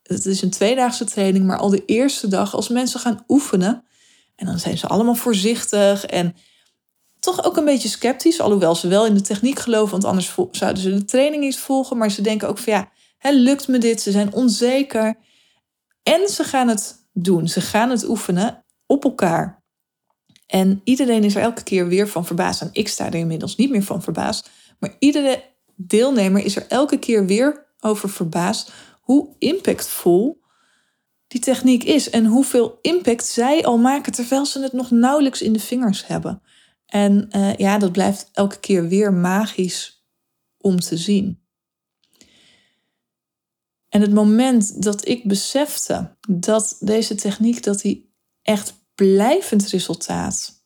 Het 0.03 0.25
is 0.25 0.41
een 0.41 0.49
tweedaagse 0.49 1.05
training, 1.05 1.45
maar 1.45 1.57
al 1.57 1.69
de 1.69 1.85
eerste 1.85 2.27
dag, 2.27 2.55
als 2.55 2.69
mensen 2.69 2.99
gaan 2.99 3.23
oefenen, 3.27 3.83
en 4.35 4.45
dan 4.45 4.59
zijn 4.59 4.77
ze 4.77 4.87
allemaal 4.87 5.15
voorzichtig 5.15 6.05
en 6.05 6.35
toch 7.23 7.43
ook 7.43 7.57
een 7.57 7.65
beetje 7.65 7.87
sceptisch, 7.87 8.39
alhoewel 8.39 8.75
ze 8.75 8.87
wel 8.87 9.05
in 9.05 9.13
de 9.13 9.21
techniek 9.21 9.59
geloven, 9.59 9.91
want 9.91 10.03
anders 10.03 10.35
zouden 10.51 10.83
ze 10.83 10.93
de 10.93 11.05
training 11.05 11.43
niet 11.43 11.57
volgen. 11.57 11.97
Maar 11.97 12.11
ze 12.11 12.21
denken 12.21 12.47
ook 12.47 12.57
van 12.57 12.73
ja, 12.73 12.89
hè, 13.17 13.31
lukt 13.31 13.67
me 13.67 13.77
dit? 13.77 14.01
Ze 14.01 14.11
zijn 14.11 14.33
onzeker. 14.33 15.15
En 16.03 16.27
ze 16.27 16.43
gaan 16.43 16.67
het 16.67 17.07
doen. 17.13 17.47
Ze 17.47 17.61
gaan 17.61 17.89
het 17.89 18.07
oefenen 18.07 18.65
op 18.85 19.03
elkaar. 19.03 19.63
En 20.47 20.81
iedereen 20.83 21.23
is 21.23 21.35
er 21.35 21.41
elke 21.41 21.63
keer 21.63 21.87
weer 21.87 22.07
van 22.07 22.25
verbaasd. 22.25 22.61
En 22.61 22.69
ik 22.71 22.87
sta 22.87 23.05
er 23.05 23.15
inmiddels 23.15 23.55
niet 23.55 23.69
meer 23.69 23.83
van 23.83 24.01
verbaasd. 24.01 24.49
Maar 24.79 24.95
iedere 24.99 25.43
deelnemer 25.75 26.43
is 26.43 26.55
er 26.55 26.65
elke 26.67 26.97
keer 26.97 27.25
weer 27.25 27.65
over 27.79 28.09
verbaasd 28.09 28.71
hoe 29.01 29.35
impactvol 29.39 30.41
die 31.27 31.41
techniek 31.41 31.83
is. 31.83 32.09
En 32.09 32.25
hoeveel 32.25 32.77
impact 32.81 33.25
zij 33.25 33.65
al 33.65 33.77
maken 33.77 34.11
terwijl 34.11 34.45
ze 34.45 34.61
het 34.61 34.73
nog 34.73 34.91
nauwelijks 34.91 35.41
in 35.41 35.53
de 35.53 35.59
vingers 35.59 36.07
hebben. 36.07 36.41
En 36.93 37.29
uh, 37.35 37.55
ja, 37.55 37.77
dat 37.77 37.91
blijft 37.91 38.29
elke 38.33 38.59
keer 38.59 38.87
weer 38.87 39.13
magisch 39.13 40.05
om 40.57 40.79
te 40.79 40.97
zien. 40.97 41.41
En 43.89 44.01
het 44.01 44.13
moment 44.13 44.83
dat 44.83 45.07
ik 45.07 45.27
besefte 45.27 46.17
dat 46.29 46.77
deze 46.79 47.15
techniek 47.15 47.63
dat 47.63 47.81
die 47.81 48.13
echt 48.41 48.73
blijvend 48.95 49.67
resultaat 49.67 50.65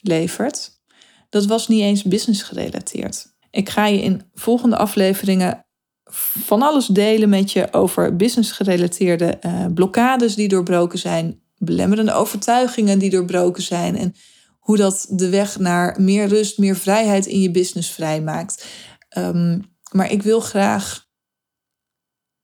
levert, 0.00 0.80
dat 1.28 1.46
was 1.46 1.68
niet 1.68 1.82
eens 1.82 2.02
business 2.02 2.42
gerelateerd. 2.42 3.26
Ik 3.50 3.68
ga 3.68 3.86
je 3.86 4.02
in 4.02 4.22
volgende 4.34 4.76
afleveringen 4.76 5.66
van 6.44 6.62
alles 6.62 6.86
delen 6.86 7.28
met 7.28 7.52
je 7.52 7.72
over 7.72 8.16
business 8.16 8.52
gerelateerde 8.52 9.38
uh, 9.46 9.66
blokkades 9.74 10.34
die 10.34 10.48
doorbroken 10.48 10.98
zijn, 10.98 11.42
belemmerende 11.58 12.12
overtuigingen 12.12 12.98
die 12.98 13.10
doorbroken 13.10 13.62
zijn 13.62 13.96
en 13.96 14.14
hoe 14.60 14.76
dat 14.76 15.06
de 15.10 15.28
weg 15.28 15.58
naar 15.58 16.00
meer 16.00 16.26
rust, 16.26 16.58
meer 16.58 16.76
vrijheid 16.76 17.26
in 17.26 17.40
je 17.40 17.50
business 17.50 17.90
vrijmaakt. 17.90 18.66
Um, 19.18 19.70
maar 19.92 20.10
ik 20.10 20.22
wil 20.22 20.40
graag 20.40 21.08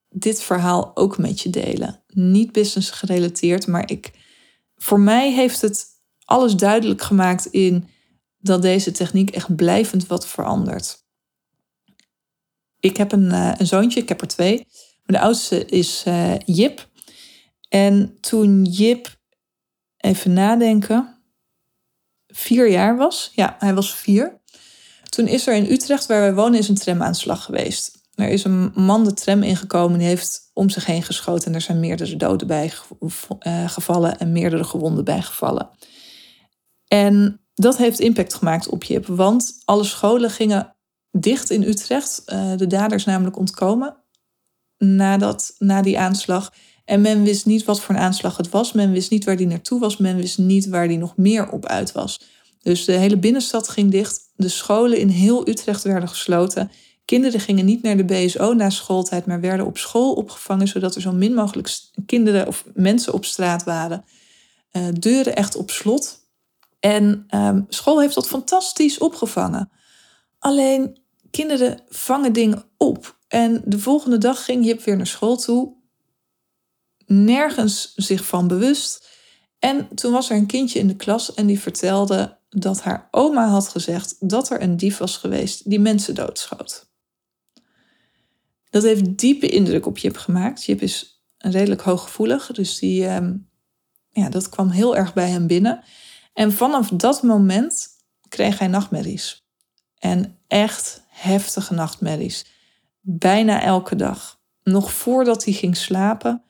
dit 0.09 0.43
verhaal 0.43 0.97
ook 0.97 1.19
met 1.19 1.41
je 1.41 1.51
delen. 1.51 2.03
Niet 2.07 2.53
business 2.53 2.91
gerelateerd, 2.91 3.67
maar 3.67 3.91
ik, 3.91 4.11
voor 4.75 5.01
mij 5.01 5.33
heeft 5.33 5.61
het 5.61 5.87
alles 6.25 6.57
duidelijk 6.57 7.03
gemaakt 7.03 7.47
in 7.47 7.89
dat 8.39 8.63
deze 8.63 8.91
techniek 8.91 9.31
echt 9.31 9.57
blijvend 9.57 10.07
wat 10.07 10.27
verandert. 10.27 11.05
Ik 12.81 12.97
heb 12.97 13.13
een, 13.13 13.33
uh, 13.33 13.53
een 13.57 13.67
zoontje, 13.67 14.01
ik 14.01 14.09
heb 14.09 14.21
er 14.21 14.27
twee. 14.29 14.67
De 15.03 15.21
oudste 15.21 15.65
is 15.65 16.05
uh, 16.09 16.39
Jip. 16.45 16.91
En 17.69 18.21
toen 18.21 18.65
Jip, 18.65 19.21
even 19.97 20.33
nadenken, 20.33 21.16
vier 22.37 22.71
jaar 22.71 22.97
was. 22.97 23.31
Ja, 23.35 23.57
hij 23.59 23.75
was 23.75 23.95
vier. 23.95 24.41
Toen 25.09 25.27
is 25.27 25.47
er 25.47 25.55
in 25.55 25.71
Utrecht, 25.71 26.07
waar 26.07 26.21
wij 26.21 26.35
wonen, 26.35 26.59
is 26.59 26.69
een 26.69 26.75
tramaanslag 26.75 27.45
geweest. 27.45 28.05
Er 28.15 28.29
is 28.29 28.45
een 28.45 28.73
man 28.75 29.05
de 29.05 29.13
tram 29.13 29.43
ingekomen, 29.43 29.99
die 29.99 30.09
heeft 30.09 30.51
om 30.53 30.71
zich 30.71 30.87
heen 30.87 31.03
geschoten. 31.03 31.47
En 31.47 31.55
er 31.55 31.61
zijn 31.61 31.81
meerdere 31.81 32.17
doden 32.17 32.47
bij 32.47 32.73
eh, 33.39 33.69
gevallen 33.69 34.19
en 34.19 34.33
meerdere 34.33 34.65
gewonden 34.65 35.05
bij 35.05 35.23
gevallen. 35.23 35.71
En 36.89 37.41
dat 37.55 37.77
heeft 37.77 38.01
impact 38.01 38.35
gemaakt 38.35 38.69
op 38.69 38.85
Jip, 38.85 39.07
want 39.07 39.53
alle 39.65 39.85
scholen 39.85 40.31
gingen 40.31 40.77
dicht 41.11 41.51
in 41.51 41.63
Utrecht. 41.63 42.23
Uh, 42.27 42.57
de 42.57 42.67
daders 42.67 43.05
namelijk 43.05 43.39
ontkomen 43.39 43.97
nadat, 44.79 45.55
na 45.59 45.83
die 45.83 45.99
aanslag. 45.99 46.53
En 46.87 47.01
men 47.01 47.23
wist 47.23 47.47
niet 47.47 47.65
wat 47.65 47.81
voor 47.81 47.95
een 47.95 48.01
aanslag 48.01 48.37
het 48.37 48.49
was. 48.49 48.73
Men 48.73 48.93
wist 48.93 49.11
niet 49.11 49.25
waar 49.25 49.37
die 49.37 49.47
naartoe 49.47 49.81
was. 49.81 49.97
Men 49.97 50.17
wist 50.17 50.39
niet 50.39 50.69
waar 50.69 50.89
die 50.89 50.99
nog 50.99 51.17
meer 51.17 51.51
op 51.51 51.67
uit 51.67 51.93
was. 51.93 52.21
Dus 52.63 52.85
de 52.85 52.93
hele 52.93 53.17
binnenstad 53.17 53.69
ging 53.69 53.91
dicht. 53.91 54.21
De 54.37 54.49
scholen 54.49 54.99
in 54.99 55.09
heel 55.09 55.49
Utrecht 55.49 55.83
werden 55.83 56.09
gesloten. 56.09 56.71
Kinderen 57.05 57.41
gingen 57.41 57.65
niet 57.65 57.83
naar 57.83 57.97
de 57.97 58.05
BSO 58.05 58.53
na 58.53 58.71
schooltijd, 58.71 59.27
maar 59.27 59.41
werden 59.41 59.67
op 59.67 59.79
school 59.79 60.13
opgevangen, 60.13 60.69
zodat 60.69 60.95
er 60.95 61.01
zo 61.01 61.13
min 61.13 61.35
mogelijk 61.35 61.79
kinderen 62.07 62.47
of 62.47 62.65
mensen 62.75 63.13
op 63.13 63.25
straat 63.25 63.65
waren. 63.65 64.05
Uh, 64.73 64.87
deuren 64.99 65.37
echt 65.37 65.57
op 65.57 65.71
slot. 65.71 66.19
En 66.81 67.27
um, 67.35 67.67
school 67.69 68.01
heeft 68.01 68.15
dat 68.15 68.29
fantastisch 68.29 68.99
opgevangen. 68.99 69.71
Alleen 70.39 70.99
kinderen 71.31 71.81
vangen 71.89 72.33
dingen 72.33 72.65
op. 72.77 73.19
En 73.29 73.63
de 73.65 73.79
volgende 73.79 74.19
dag 74.19 74.45
ging 74.45 74.65
Jip 74.65 74.83
weer 74.83 74.97
naar 74.97 75.07
school 75.07 75.37
toe. 75.37 75.75
Nergens 77.07 77.95
zich 77.95 78.27
van 78.27 78.49
bewust. 78.49 79.09
En 79.59 79.89
toen 79.95 80.13
was 80.13 80.31
er 80.31 80.37
een 80.37 80.47
kindje 80.47 80.79
in 80.79 80.87
de 80.87 80.97
klas 80.97 81.35
en 81.35 81.47
die 81.47 81.61
vertelde 81.61 82.39
dat 82.49 82.83
haar 82.83 83.09
oma 83.11 83.49
had 83.49 83.69
gezegd 83.69 84.17
dat 84.31 84.51
er 84.51 84.63
een 84.63 84.77
dief 84.77 84.99
was 84.99 85.17
geweest 85.17 85.71
die 85.71 85.81
mensen 85.81 86.15
doodschoot. 86.15 86.87
Dat 88.71 88.83
heeft 88.83 89.19
diepe 89.19 89.49
indruk 89.49 89.87
op 89.87 89.99
Jip 89.99 90.17
gemaakt. 90.17 90.65
Jip 90.65 90.81
is 90.81 91.23
redelijk 91.39 91.81
hooggevoelig, 91.81 92.47
dus 92.53 92.79
die, 92.79 93.07
ehm, 93.07 93.37
ja, 94.11 94.29
dat 94.29 94.49
kwam 94.49 94.69
heel 94.69 94.97
erg 94.97 95.15
bij 95.15 95.31
hem 95.31 95.47
binnen. 95.47 95.83
En 96.33 96.53
vanaf 96.53 96.89
dat 96.89 97.23
moment 97.23 97.89
kreeg 98.29 98.59
hij 98.59 98.69
nachtmerries. 98.69 99.47
En 99.99 100.39
echt 100.47 101.05
heftige 101.09 101.75
nachtmerries. 101.75 102.45
Bijna 103.01 103.63
elke 103.63 103.97
dag. 103.97 104.41
Nog 104.63 104.93
voordat 104.93 105.45
hij 105.45 105.55
ging 105.55 105.77
slapen, 105.77 106.43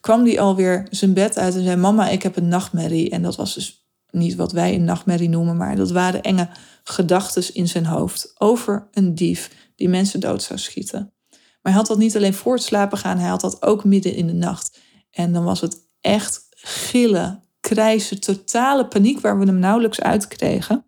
kwam 0.00 0.24
hij 0.24 0.40
alweer 0.40 0.86
zijn 0.90 1.14
bed 1.14 1.38
uit 1.38 1.54
en 1.54 1.62
zei: 1.62 1.76
Mama, 1.76 2.08
ik 2.08 2.22
heb 2.22 2.36
een 2.36 2.48
nachtmerrie. 2.48 3.10
En 3.10 3.22
dat 3.22 3.36
was 3.36 3.54
dus 3.54 3.88
niet 4.10 4.34
wat 4.34 4.52
wij 4.52 4.74
een 4.74 4.84
nachtmerrie 4.84 5.28
noemen, 5.28 5.56
maar 5.56 5.76
dat 5.76 5.90
waren 5.90 6.22
enge 6.22 6.48
gedachten 6.84 7.54
in 7.54 7.68
zijn 7.68 7.86
hoofd 7.86 8.34
over 8.38 8.88
een 8.90 9.14
dief 9.14 9.50
die 9.76 9.88
mensen 9.88 10.20
dood 10.20 10.42
zou 10.42 10.58
schieten. 10.58 11.12
Maar 11.30 11.72
hij 11.72 11.72
had 11.72 11.86
dat 11.86 11.98
niet 11.98 12.16
alleen 12.16 12.34
voor 12.34 12.54
het 12.54 12.62
slapen 12.62 12.98
gaan, 12.98 13.18
hij 13.18 13.28
had 13.28 13.40
dat 13.40 13.62
ook 13.62 13.84
midden 13.84 14.14
in 14.14 14.26
de 14.26 14.32
nacht. 14.32 14.78
En 15.10 15.32
dan 15.32 15.44
was 15.44 15.60
het 15.60 15.88
echt 16.00 16.46
gillen, 16.50 17.42
krijsen, 17.60 18.20
totale 18.20 18.86
paniek 18.86 19.20
waar 19.20 19.38
we 19.38 19.46
hem 19.46 19.58
nauwelijks 19.58 20.00
uitkregen. 20.00 20.84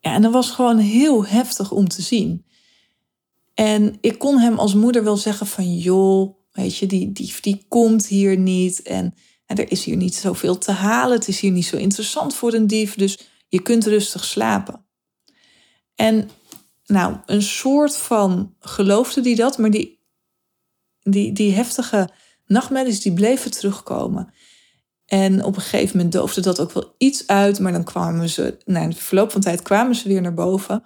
Ja, 0.00 0.14
en 0.14 0.22
dat 0.22 0.32
was 0.32 0.50
gewoon 0.50 0.78
heel 0.78 1.26
heftig 1.26 1.70
om 1.70 1.88
te 1.88 2.02
zien. 2.02 2.46
En 3.54 3.98
ik 4.00 4.18
kon 4.18 4.38
hem 4.38 4.58
als 4.58 4.74
moeder 4.74 5.04
wel 5.04 5.16
zeggen 5.16 5.46
van 5.46 5.78
joh, 5.78 6.36
weet 6.52 6.76
je, 6.76 6.86
die 6.86 7.12
die, 7.12 7.34
die 7.40 7.64
komt 7.68 8.06
hier 8.06 8.38
niet. 8.38 8.82
En, 8.82 9.14
en 9.46 9.56
er 9.56 9.70
is 9.70 9.84
hier 9.84 9.96
niet 9.96 10.14
zoveel 10.14 10.58
te 10.58 10.72
halen. 10.72 11.16
Het 11.16 11.28
is 11.28 11.40
hier 11.40 11.50
niet 11.50 11.66
zo 11.66 11.76
interessant 11.76 12.34
voor 12.34 12.52
een 12.52 12.66
dief. 12.66 12.94
Dus 12.94 13.18
je 13.48 13.62
kunt 13.62 13.86
rustig 13.86 14.24
slapen. 14.24 14.84
En 15.94 16.30
nou, 16.86 17.16
een 17.26 17.42
soort 17.42 17.96
van 17.96 18.54
geloofde 18.60 19.20
die 19.20 19.36
dat, 19.36 19.58
maar 19.58 19.70
die, 19.70 20.00
die, 21.00 21.32
die 21.32 21.52
heftige 21.52 22.08
nachtmerries 22.46 23.00
die 23.00 23.12
bleven 23.12 23.50
terugkomen. 23.50 24.32
En 25.06 25.44
op 25.44 25.56
een 25.56 25.62
gegeven 25.62 25.96
moment 25.96 26.14
doofde 26.14 26.40
dat 26.40 26.60
ook 26.60 26.72
wel 26.72 26.94
iets 26.98 27.26
uit, 27.26 27.58
maar 27.58 27.72
dan 27.72 27.84
kwamen 27.84 28.28
ze, 28.28 28.58
na 28.64 28.82
een 28.82 28.94
verloop 28.94 29.32
van 29.32 29.40
tijd 29.40 29.62
kwamen 29.62 29.94
ze 29.94 30.08
weer 30.08 30.20
naar 30.20 30.34
boven. 30.34 30.84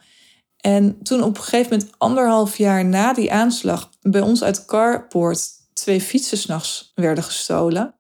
En 0.59 1.03
toen 1.03 1.23
op 1.23 1.37
een 1.37 1.43
gegeven 1.43 1.71
moment, 1.79 1.95
anderhalf 1.99 2.57
jaar 2.57 2.85
na 2.85 3.13
die 3.13 3.33
aanslag, 3.33 3.91
bij 4.01 4.21
ons 4.21 4.43
uit 4.43 4.65
Carport 4.65 5.51
twee 5.73 6.01
fietsen 6.01 6.39
s'nachts 6.39 6.93
werden 6.95 7.25
gestolen, 7.25 7.95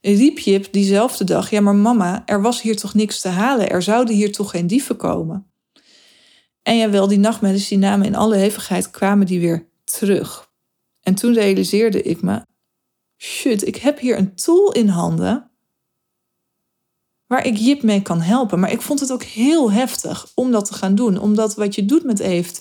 riep 0.00 0.38
Jip 0.38 0.72
diezelfde 0.72 1.24
dag: 1.24 1.50
Ja, 1.50 1.60
maar 1.60 1.74
mama, 1.74 2.22
er 2.26 2.42
was 2.42 2.62
hier 2.62 2.76
toch 2.76 2.94
niks 2.94 3.20
te 3.20 3.28
halen? 3.28 3.70
Er 3.70 3.82
zouden 3.82 4.14
hier 4.14 4.32
toch 4.32 4.50
geen 4.50 4.66
dieven 4.66 4.96
komen? 4.96 5.50
En 6.62 6.76
jawel, 6.76 7.08
die 7.08 7.18
nachtmerries 7.18 7.68
die 7.68 7.78
namen 7.78 8.06
in 8.06 8.14
alle 8.14 8.36
hevigheid 8.36 8.90
kwamen 8.90 9.26
die 9.26 9.40
weer 9.40 9.68
terug. 9.84 10.52
En 11.00 11.14
toen 11.14 11.34
realiseerde 11.34 12.02
ik 12.02 12.22
me: 12.22 12.42
shit, 13.16 13.66
ik 13.66 13.76
heb 13.76 13.98
hier 13.98 14.18
een 14.18 14.34
tool 14.34 14.72
in 14.72 14.88
handen 14.88 15.50
waar 17.26 17.46
ik 17.46 17.56
Jip 17.56 17.82
mee 17.82 18.02
kan 18.02 18.20
helpen. 18.20 18.60
Maar 18.60 18.72
ik 18.72 18.82
vond 18.82 19.00
het 19.00 19.12
ook 19.12 19.22
heel 19.22 19.72
heftig 19.72 20.26
om 20.34 20.50
dat 20.50 20.64
te 20.64 20.74
gaan 20.74 20.94
doen. 20.94 21.18
Omdat 21.18 21.54
wat 21.54 21.74
je 21.74 21.84
doet 21.84 22.04
met 22.04 22.20
EFT, 22.20 22.60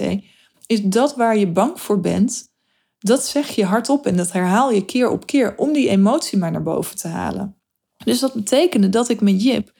is 0.65 0.81
dat 0.83 1.15
waar 1.15 1.37
je 1.37 1.47
bang 1.47 1.81
voor 1.81 1.99
bent, 1.99 2.51
dat 2.99 3.25
zeg 3.25 3.49
je 3.49 3.65
hardop 3.65 4.05
en 4.05 4.17
dat 4.17 4.31
herhaal 4.31 4.71
je 4.71 4.85
keer 4.85 5.09
op 5.09 5.25
keer 5.25 5.57
om 5.57 5.73
die 5.73 5.89
emotie 5.89 6.37
maar 6.37 6.51
naar 6.51 6.63
boven 6.63 6.95
te 6.95 7.07
halen. 7.07 7.57
Dus 8.05 8.19
dat 8.19 8.33
betekende 8.33 8.89
dat 8.89 9.09
ik 9.09 9.21
met 9.21 9.43
Jip 9.43 9.73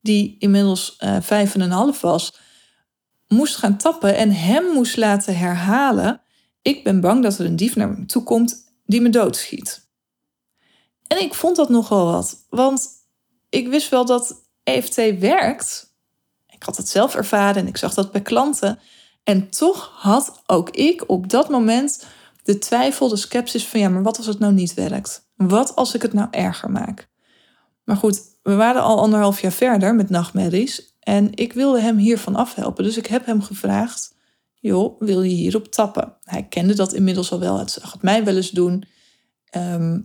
die 0.00 0.36
inmiddels 0.38 0.96
uh, 1.00 1.16
vijf 1.20 1.54
en 1.54 1.60
een 1.60 1.70
half 1.70 2.00
was, 2.00 2.38
moest 3.26 3.56
gaan 3.56 3.76
tappen 3.76 4.16
en 4.16 4.30
hem 4.30 4.64
moest 4.64 4.96
laten 4.96 5.38
herhalen: 5.38 6.20
Ik 6.62 6.84
ben 6.84 7.00
bang 7.00 7.22
dat 7.22 7.38
er 7.38 7.46
een 7.46 7.56
dief 7.56 7.76
naar 7.76 7.88
me 7.88 8.06
toe 8.06 8.22
komt 8.22 8.64
die 8.84 9.00
me 9.00 9.10
doodschiet. 9.10 9.86
En 11.06 11.22
ik 11.22 11.34
vond 11.34 11.56
dat 11.56 11.68
nogal 11.68 12.12
wat, 12.12 12.46
want 12.48 12.88
ik 13.48 13.68
wist 13.68 13.88
wel 13.88 14.04
dat 14.04 14.42
EFT 14.62 15.18
werkt. 15.18 15.94
Ik 16.46 16.62
had 16.62 16.76
het 16.76 16.88
zelf 16.88 17.14
ervaren 17.14 17.62
en 17.62 17.68
ik 17.68 17.76
zag 17.76 17.94
dat 17.94 18.12
bij 18.12 18.22
klanten. 18.22 18.78
En 19.24 19.50
toch 19.50 19.90
had 19.94 20.42
ook 20.46 20.70
ik 20.70 21.04
op 21.06 21.30
dat 21.30 21.48
moment 21.48 22.06
de 22.42 22.58
twijfel, 22.58 23.08
de 23.08 23.16
sceptisch 23.16 23.66
van 23.66 23.80
ja, 23.80 23.88
maar 23.88 24.02
wat 24.02 24.16
als 24.16 24.26
het 24.26 24.38
nou 24.38 24.52
niet 24.52 24.74
werkt? 24.74 25.26
Wat 25.36 25.76
als 25.76 25.94
ik 25.94 26.02
het 26.02 26.12
nou 26.12 26.28
erger 26.30 26.70
maak? 26.70 27.08
Maar 27.84 27.96
goed, 27.96 28.20
we 28.42 28.54
waren 28.54 28.82
al 28.82 29.00
anderhalf 29.00 29.40
jaar 29.40 29.52
verder 29.52 29.94
met 29.94 30.10
nachtmerries 30.10 30.96
en 31.00 31.34
ik 31.34 31.52
wilde 31.52 31.80
hem 31.80 31.96
hiervan 31.96 32.36
afhelpen. 32.36 32.84
Dus 32.84 32.96
ik 32.96 33.06
heb 33.06 33.26
hem 33.26 33.42
gevraagd, 33.42 34.14
joh, 34.54 35.00
wil 35.00 35.22
je 35.22 35.34
hierop 35.34 35.66
tappen? 35.66 36.16
Hij 36.22 36.42
kende 36.42 36.74
dat 36.74 36.92
inmiddels 36.92 37.32
al 37.32 37.38
wel, 37.38 37.58
het 37.58 37.70
zag 37.70 37.92
het 37.92 38.02
mij 38.02 38.24
wel 38.24 38.36
eens 38.36 38.50
doen. 38.50 38.84
Ehm, 39.44 40.00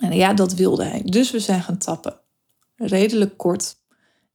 en 0.00 0.12
ja, 0.12 0.34
dat 0.34 0.54
wilde 0.54 0.84
hij. 0.84 1.02
Dus 1.04 1.30
we 1.30 1.40
zijn 1.40 1.62
gaan 1.62 1.78
tappen. 1.78 2.20
Redelijk 2.80 3.36
kort. 3.36 3.76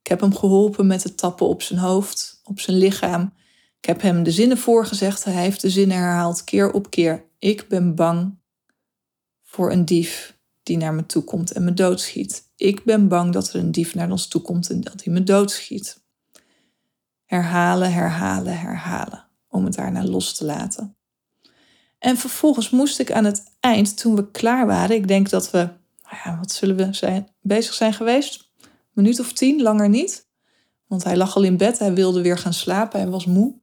Ik 0.00 0.06
heb 0.06 0.20
hem 0.20 0.36
geholpen 0.36 0.86
met 0.86 1.02
het 1.02 1.16
tappen 1.16 1.46
op 1.46 1.62
zijn 1.62 1.78
hoofd, 1.78 2.40
op 2.44 2.60
zijn 2.60 2.76
lichaam. 2.76 3.32
Ik 3.80 3.84
heb 3.84 4.00
hem 4.00 4.22
de 4.22 4.30
zinnen 4.30 4.58
voorgezegd. 4.58 5.24
Hij 5.24 5.32
heeft 5.32 5.60
de 5.60 5.70
zinnen 5.70 5.96
herhaald 5.96 6.44
keer 6.44 6.72
op 6.72 6.90
keer. 6.90 7.24
Ik 7.38 7.68
ben 7.68 7.94
bang 7.94 8.38
voor 9.42 9.72
een 9.72 9.84
dief 9.84 10.38
die 10.62 10.76
naar 10.76 10.94
me 10.94 11.06
toe 11.06 11.22
komt 11.22 11.52
en 11.52 11.64
me 11.64 11.74
doodschiet. 11.74 12.50
Ik 12.56 12.84
ben 12.84 13.08
bang 13.08 13.32
dat 13.32 13.52
er 13.52 13.60
een 13.60 13.72
dief 13.72 13.94
naar 13.94 14.10
ons 14.10 14.28
toe 14.28 14.42
komt 14.42 14.70
en 14.70 14.80
dat 14.80 15.04
hij 15.04 15.12
me 15.12 15.22
doodschiet. 15.22 16.04
Herhalen, 17.24 17.92
herhalen, 17.92 18.58
herhalen. 18.58 19.24
Om 19.48 19.64
het 19.64 19.74
daarna 19.74 20.04
los 20.04 20.34
te 20.34 20.44
laten. 20.44 20.96
En 21.98 22.16
vervolgens 22.16 22.70
moest 22.70 22.98
ik 22.98 23.12
aan 23.12 23.24
het 23.24 23.52
eind, 23.60 23.96
toen 23.96 24.16
we 24.16 24.30
klaar 24.30 24.66
waren, 24.66 24.96
ik 24.96 25.08
denk 25.08 25.30
dat 25.30 25.50
we, 25.50 25.70
ja, 26.10 26.36
wat 26.38 26.52
zullen 26.52 26.76
we 26.76 26.92
zijn, 26.92 27.28
bezig 27.40 27.74
zijn 27.74 27.92
geweest? 27.92 28.50
Een 28.60 28.68
minuut 28.92 29.20
of 29.20 29.32
tien, 29.32 29.62
langer 29.62 29.88
niet. 29.88 30.26
Want 30.86 31.04
hij 31.04 31.16
lag 31.16 31.36
al 31.36 31.42
in 31.42 31.56
bed, 31.56 31.78
hij 31.78 31.94
wilde 31.94 32.22
weer 32.22 32.38
gaan 32.38 32.52
slapen, 32.52 33.00
hij 33.00 33.08
was 33.08 33.26
moe. 33.26 33.54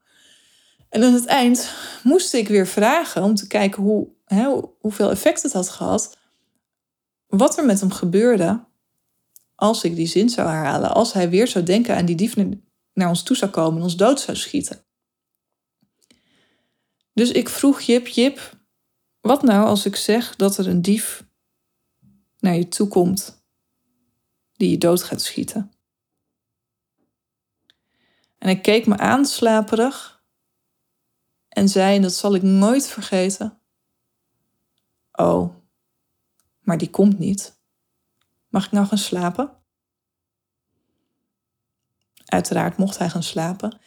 En 0.90 1.04
aan 1.04 1.14
het 1.14 1.26
eind 1.26 1.72
moest 2.04 2.34
ik 2.34 2.48
weer 2.48 2.68
vragen 2.68 3.24
om 3.24 3.36
te 3.36 3.48
kijken 3.48 3.84
hoe, 3.84 4.08
hè, 4.26 4.60
hoeveel 4.80 5.10
effect 5.10 5.44
het 5.44 5.54
had 5.54 5.70
gehad. 5.70 6.18
Wat 7.28 7.58
er 7.58 7.66
met 7.66 7.80
hem 7.80 7.92
gebeurde 7.92 8.66
als 9.56 9.84
ik 9.84 9.96
die 9.96 10.08
zin 10.08 10.30
zou 10.30 10.50
herhalen. 10.50 10.94
Als 10.94 11.14
hij 11.14 11.30
weer 11.30 11.48
zou 11.48 11.66
denken 11.66 11.96
aan 11.96 12.06
die 12.06 12.16
dief 12.16 12.36
naar 12.94 13.10
ons 13.10 13.24
toe 13.24 13.36
zou 13.36 13.52
komen 13.52 13.78
en 13.78 13.84
ons 13.84 13.98
dood 13.98 14.20
zou 14.22 14.38
schieten. 14.38 14.86
Dus 17.14 17.32
ik 17.32 17.50
vroeg 17.50 17.82
Jip, 17.82 18.08
Jip, 18.08 18.58
wat 19.22 19.44
nou 19.44 19.68
als 19.68 19.86
ik 19.86 19.96
zeg 19.96 20.36
dat 20.36 20.58
er 20.58 20.68
een 20.68 20.82
dief 20.82 21.26
naar 22.44 22.56
je 22.56 22.68
toe 22.68 22.88
komt 22.88 23.46
die 24.54 24.70
je 24.70 24.78
dood 24.78 25.04
gaat 25.04 25.22
schieten? 25.22 25.72
En 28.38 28.50
hij 28.50 28.60
keek 28.62 28.86
me 28.88 28.98
aan, 28.98 29.26
slaperig, 29.26 30.24
en 31.48 31.70
zei, 31.70 31.96
en 31.96 32.02
dat 32.02 32.14
zal 32.14 32.36
ik 32.36 32.42
nooit 32.42 32.88
vergeten: 32.88 33.60
Oh, 35.12 35.56
maar 36.60 36.78
die 36.78 36.90
komt 36.90 37.20
niet. 37.20 37.62
Mag 38.48 38.66
ik 38.66 38.72
nou 38.72 38.88
gaan 38.88 38.98
slapen? 38.98 39.58
Uiteraard 42.26 42.78
mocht 42.78 42.98
hij 42.98 43.10
gaan 43.10 43.24
slapen. 43.24 43.80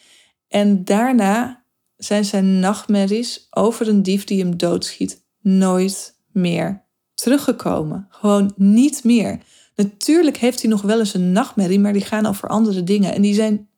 En 0.49 0.85
daarna 0.85 1.65
zijn 1.97 2.25
zijn 2.25 2.61
nachtmerries 2.61 3.47
over 3.51 3.89
een 3.89 4.03
dief 4.03 4.25
die 4.25 4.43
hem 4.43 4.57
doodschiet 4.57 5.25
nooit 5.41 6.21
meer 6.27 6.86
teruggekomen. 7.17 8.07
Gewoon 8.11 8.53
niet 8.57 9.05
meer. 9.05 9.41
Natuurlijk 9.75 10.37
heeft 10.37 10.61
hij 10.61 10.71
nog 10.71 10.83
wel 10.83 10.99
eens 10.99 11.15
een 11.15 11.33
nachtmerrie, 11.33 11.81
maar 11.81 11.93
die 11.93 12.05
gaan 12.05 12.27
over 12.27 12.49
andere 12.49 12.85
dingen. 12.85 13.15
En 13.15 13.23
die 13.23 13.35
zijn 13.35 13.69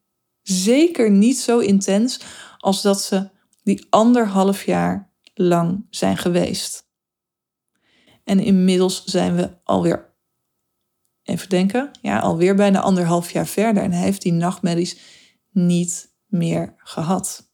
zeker 0.42 1.10
niet 1.10 1.38
zo 1.38 1.58
intens 1.58 2.20
als 2.58 2.82
dat 2.82 3.00
ze 3.00 3.28
die 3.62 3.86
anderhalf 3.90 4.64
jaar 4.64 5.10
lang 5.34 5.86
zijn 5.90 6.16
geweest. 6.16 6.86
En 8.24 8.40
inmiddels 8.40 9.04
zijn 9.04 9.36
we 9.36 9.50
alweer, 9.64 10.14
even 11.22 11.48
denken, 11.48 11.90
ja, 12.02 12.18
alweer 12.18 12.54
bijna 12.54 12.80
anderhalf 12.80 13.30
jaar 13.30 13.46
verder. 13.46 13.82
En 13.82 13.92
hij 13.92 14.02
heeft 14.02 14.22
die 14.22 14.32
nachtmerries 14.32 14.98
niet 15.50 16.14
meer 16.26 16.74
gehad. 16.76 17.47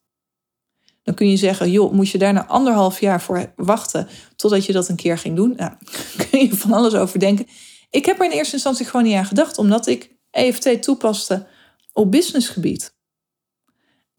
Dan 1.04 1.14
kun 1.14 1.30
je 1.30 1.36
zeggen, 1.36 1.70
joh, 1.70 1.92
moet 1.92 2.08
je 2.08 2.18
daar 2.18 2.32
nou 2.32 2.48
anderhalf 2.48 3.00
jaar 3.00 3.22
voor 3.22 3.52
wachten 3.56 4.08
totdat 4.36 4.64
je 4.66 4.72
dat 4.72 4.88
een 4.88 4.96
keer 4.96 5.18
ging 5.18 5.36
doen? 5.36 5.54
Nou, 5.56 5.72
kun 6.30 6.40
je 6.40 6.56
van 6.56 6.72
alles 6.72 6.94
over 6.94 7.18
denken. 7.18 7.46
Ik 7.90 8.04
heb 8.04 8.18
er 8.18 8.24
in 8.24 8.30
eerste 8.30 8.54
instantie 8.54 8.86
gewoon 8.86 9.06
niet 9.06 9.14
aan 9.14 9.24
gedacht, 9.24 9.58
omdat 9.58 9.86
ik 9.86 10.16
EFT 10.30 10.82
toepaste 10.82 11.46
op 11.92 12.10
businessgebied. 12.10 12.94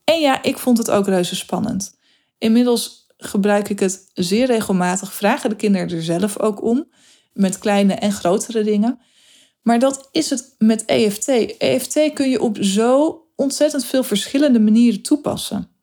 En 0.04 0.20
ja, 0.20 0.44
ik 0.44 0.58
vond 0.58 0.78
het 0.78 0.92
ook 0.92 1.08
reuze 1.08 1.36
spannend. 1.36 1.98
Inmiddels 2.38 3.06
gebruik 3.18 3.70
ik 3.70 3.80
het 3.80 4.10
zeer 4.14 4.46
regelmatig, 4.46 5.14
vragen 5.14 5.50
de 5.50 5.56
kinderen 5.56 5.90
er 5.90 6.04
zelf 6.04 6.40
ook 6.40 6.64
om, 6.64 6.92
met 7.34 7.60
kleine 7.60 7.94
en 7.94 8.12
grotere 8.12 8.64
dingen. 8.64 9.00
Maar 9.62 9.80
dat 9.80 10.10
is 10.12 10.30
het 10.30 10.56
met 10.58 10.86
EFT. 10.86 11.28
EFT 11.58 12.14
kun 12.14 12.30
je 12.30 12.42
op 12.42 12.58
zo 12.60 13.24
ontzettend 13.36 13.86
veel 13.86 14.04
verschillende 14.04 14.60
manieren 14.60 15.02
toepassen. 15.02 15.75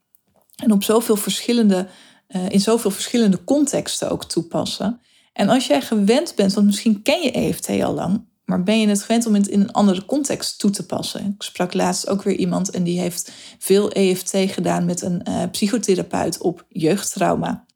En 0.56 0.72
op 0.72 0.84
zoveel 0.84 1.16
verschillende, 1.16 1.88
uh, 2.28 2.48
in 2.48 2.60
zoveel 2.60 2.90
verschillende 2.90 3.44
contexten 3.44 4.10
ook 4.10 4.24
toepassen. 4.24 5.00
En 5.32 5.48
als 5.48 5.66
jij 5.66 5.80
gewend 5.80 6.34
bent, 6.34 6.54
want 6.54 6.66
misschien 6.66 7.02
ken 7.02 7.22
je 7.22 7.30
EFT 7.30 7.68
al 7.68 7.94
lang, 7.94 8.24
maar 8.44 8.62
ben 8.62 8.80
je 8.80 8.88
het 8.88 9.02
gewend 9.02 9.26
om 9.26 9.34
het 9.34 9.48
in 9.48 9.60
een 9.60 9.72
andere 9.72 10.04
context 10.04 10.58
toe 10.58 10.70
te 10.70 10.86
passen? 10.86 11.26
Ik 11.26 11.42
sprak 11.42 11.74
laatst 11.74 12.08
ook 12.08 12.22
weer 12.22 12.36
iemand 12.36 12.70
en 12.70 12.82
die 12.82 13.00
heeft 13.00 13.32
veel 13.58 13.90
EFT 13.90 14.36
gedaan 14.46 14.84
met 14.84 15.02
een 15.02 15.26
uh, 15.28 15.42
psychotherapeut 15.50 16.38
op 16.38 16.64
jeugdtrauma 16.68 17.66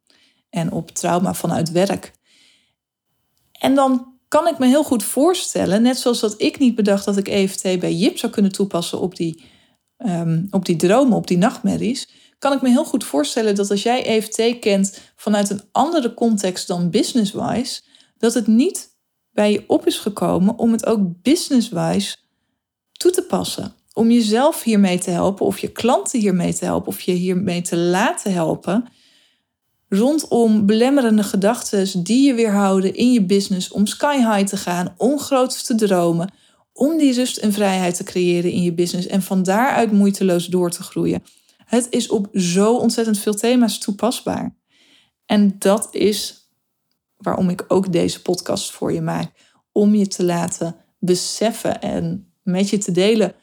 en 0.51 0.73
op 0.73 0.91
trauma 0.91 1.35
vanuit 1.35 1.71
werk. 1.71 2.13
En 3.53 3.75
dan 3.75 4.15
kan 4.29 4.47
ik 4.47 4.59
me 4.59 4.67
heel 4.67 4.85
goed 4.85 5.05
voorstellen, 5.05 5.83
net 5.83 5.99
zoals 5.99 6.21
dat 6.21 6.35
ik 6.41 6.59
niet 6.59 6.75
bedacht 6.75 7.05
dat 7.05 7.17
ik 7.17 7.29
EFT 7.29 7.63
bij 7.63 7.95
Jip 7.95 8.19
zou 8.19 8.33
kunnen 8.33 8.53
toepassen 8.53 9.01
op 9.01 9.17
die, 9.17 9.45
um, 9.99 10.47
op 10.51 10.65
die 10.65 10.77
dromen, 10.77 11.17
op 11.17 11.27
die 11.27 11.39
nachtmerries, 11.39 12.09
kan 12.39 12.53
ik 12.53 12.63
me 12.63 12.69
heel 12.69 12.85
goed 12.85 13.05
voorstellen 13.05 13.55
dat 13.55 13.71
als 13.71 13.83
jij 13.83 14.05
EFT 14.05 14.59
kent 14.59 15.01
vanuit 15.17 15.51
een 15.51 15.63
andere 15.73 16.15
context 16.15 16.67
dan 16.67 16.91
business-wise, 16.91 17.83
dat 18.19 18.35
het 18.35 18.47
niet 18.47 18.95
bij 19.33 19.53
je 19.53 19.65
op 19.67 19.87
is 19.87 19.99
gekomen 19.99 20.59
om 20.59 20.73
het 20.73 20.87
ook 20.87 21.01
business-wise 21.23 22.17
toe 22.93 23.11
te 23.11 23.23
passen. 23.23 23.75
Om 23.93 24.11
jezelf 24.11 24.63
hiermee 24.63 24.99
te 24.99 25.11
helpen, 25.11 25.47
of 25.47 25.59
je 25.59 25.69
klanten 25.69 26.21
hiermee 26.21 26.55
te 26.55 26.65
helpen, 26.65 26.89
of 26.89 27.01
je 27.01 27.13
hiermee 27.13 27.63
te 27.63 27.77
laten 27.77 28.33
helpen. 28.33 28.87
Rondom 29.89 30.67
belemmerende 30.67 31.23
gedachten 31.23 32.03
die 32.03 32.27
je 32.27 32.35
weerhouden 32.35 32.95
in 32.95 33.13
je 33.13 33.23
business 33.23 33.71
om 33.71 33.87
sky 33.87 34.17
high 34.17 34.45
te 34.45 34.57
gaan, 34.57 34.95
om 34.97 35.19
groots 35.19 35.63
te 35.63 35.75
dromen, 35.75 36.33
om 36.73 36.99
die 36.99 37.15
rust 37.15 37.37
en 37.37 37.53
vrijheid 37.53 37.97
te 37.97 38.05
creëren 38.05 38.51
in 38.51 38.63
je 38.63 38.73
business 38.73 39.07
en 39.07 39.23
van 39.23 39.43
daaruit 39.43 39.93
moeiteloos 39.93 40.47
door 40.47 40.71
te 40.71 40.83
groeien. 40.83 41.23
Het 41.67 41.87
is 41.91 42.09
op 42.09 42.29
zo 42.33 42.77
ontzettend 42.77 43.19
veel 43.19 43.35
thema's 43.35 43.79
toepasbaar. 43.79 44.57
En 45.25 45.57
dat 45.59 45.95
is 45.95 46.49
waarom 47.17 47.49
ik 47.49 47.65
ook 47.69 47.93
deze 47.93 48.23
podcast 48.23 48.71
voor 48.71 48.93
je 48.93 49.01
maak. 49.01 49.31
Om 49.73 49.95
je 49.95 50.07
te 50.07 50.25
laten 50.25 50.77
beseffen 50.99 51.81
en 51.81 52.33
met 52.43 52.69
je 52.69 52.79
te 52.79 52.93
delen 52.93 53.35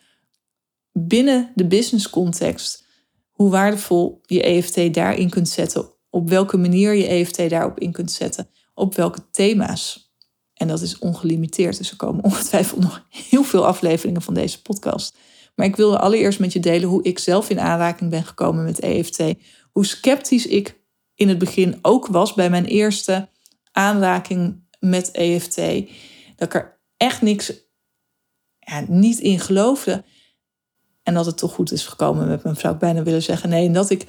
binnen 0.91 1.51
de 1.55 1.67
business 1.67 2.09
context 2.09 2.85
hoe 3.31 3.49
waardevol 3.49 4.21
je 4.25 4.43
EFT 4.43 4.93
daarin 4.93 5.29
kunt 5.29 5.49
zetten. 5.49 5.89
Op 6.09 6.29
welke 6.29 6.57
manier 6.57 6.93
je 6.93 7.07
EFT 7.07 7.49
daarop 7.49 7.79
in 7.79 7.91
kunt 7.91 8.11
zetten. 8.11 8.47
Op 8.73 8.95
welke 8.95 9.29
thema's. 9.31 10.13
En 10.53 10.67
dat 10.67 10.81
is 10.81 10.99
ongelimiteerd. 10.99 11.77
Dus 11.77 11.91
er 11.91 11.95
komen 11.95 12.23
ongetwijfeld 12.29 12.79
nog 12.79 13.05
heel 13.09 13.43
veel 13.43 13.65
afleveringen 13.65 14.21
van 14.21 14.33
deze 14.33 14.61
podcast. 14.61 15.17
Maar 15.55 15.65
ik 15.65 15.75
wilde 15.75 15.99
allereerst 15.99 16.39
met 16.39 16.53
je 16.53 16.59
delen 16.59 16.89
hoe 16.89 17.03
ik 17.03 17.19
zelf 17.19 17.49
in 17.49 17.59
aanraking 17.59 18.09
ben 18.09 18.23
gekomen 18.23 18.63
met 18.63 18.79
EFT. 18.79 19.23
Hoe 19.71 19.85
sceptisch 19.85 20.47
ik 20.47 20.81
in 21.15 21.29
het 21.29 21.37
begin 21.37 21.79
ook 21.81 22.07
was 22.07 22.33
bij 22.33 22.49
mijn 22.49 22.65
eerste 22.65 23.29
aanraking 23.71 24.63
met 24.79 25.11
EFT. 25.11 25.55
Dat 26.35 26.47
ik 26.47 26.53
er 26.53 26.79
echt 26.97 27.21
niks, 27.21 27.53
niet 28.87 29.19
in 29.19 29.39
geloofde. 29.39 30.03
En 31.03 31.13
dat 31.13 31.25
het 31.25 31.37
toch 31.37 31.53
goed 31.53 31.71
is 31.71 31.85
gekomen 31.85 32.27
met 32.27 32.43
mijn 32.43 32.55
vrouw. 32.55 32.73
Ik 32.73 32.79
bijna 32.79 33.03
willen 33.03 33.23
zeggen 33.23 33.49
nee. 33.49 33.65
En 33.65 33.73
dat 33.73 33.89
ik, 33.89 34.05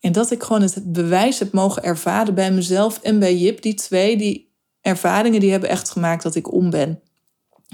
en 0.00 0.12
dat 0.12 0.30
ik 0.30 0.42
gewoon 0.42 0.62
het 0.62 0.92
bewijs 0.92 1.38
heb 1.38 1.52
mogen 1.52 1.82
ervaren 1.82 2.34
bij 2.34 2.52
mezelf 2.52 3.02
en 3.02 3.18
bij 3.18 3.36
Jip. 3.36 3.62
Die 3.62 3.74
twee, 3.74 4.16
die 4.16 4.52
ervaringen, 4.80 5.40
die 5.40 5.50
hebben 5.50 5.68
echt 5.68 5.90
gemaakt 5.90 6.22
dat 6.22 6.34
ik 6.34 6.52
om 6.52 6.70
ben. 6.70 7.00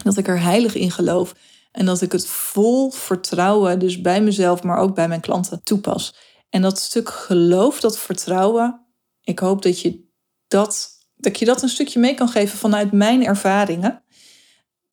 Dat 0.03 0.17
ik 0.17 0.29
er 0.29 0.41
heilig 0.41 0.75
in 0.75 0.91
geloof. 0.91 1.35
En 1.71 1.87
dat 1.87 2.01
ik 2.01 2.13
het 2.13 2.27
vol 2.27 2.91
vertrouwen, 2.91 3.79
dus 3.79 4.01
bij 4.01 4.23
mezelf, 4.23 4.63
maar 4.63 4.79
ook 4.79 4.95
bij 4.95 5.09
mijn 5.09 5.21
klanten, 5.21 5.63
toepas. 5.63 6.15
En 6.49 6.63
dat 6.63 6.79
stuk 6.79 7.09
geloof, 7.09 7.81
dat 7.81 7.99
vertrouwen, 7.99 8.87
ik 9.23 9.39
hoop 9.39 9.63
dat 9.63 9.81
je 9.81 10.09
dat, 10.49 10.91
dat 11.17 11.39
je 11.39 11.45
dat 11.45 11.63
een 11.63 11.69
stukje 11.69 12.01
mee 12.01 12.15
kan 12.15 12.29
geven 12.29 12.59
vanuit 12.59 12.93
mijn 12.93 13.25
ervaringen. 13.25 14.05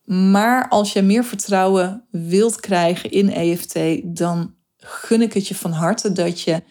Maar 0.03 0.69
als 0.69 0.93
je 0.93 1.01
meer 1.01 1.23
vertrouwen 1.23 2.07
wilt 2.11 2.59
krijgen 2.59 3.11
in 3.11 3.31
EFT, 3.31 3.77
dan 4.03 4.55
gun 4.77 5.21
ik 5.21 5.33
het 5.33 5.47
je 5.47 5.55
van 5.55 5.71
harte 5.71 6.11
dat 6.11 6.41
je 6.41 6.63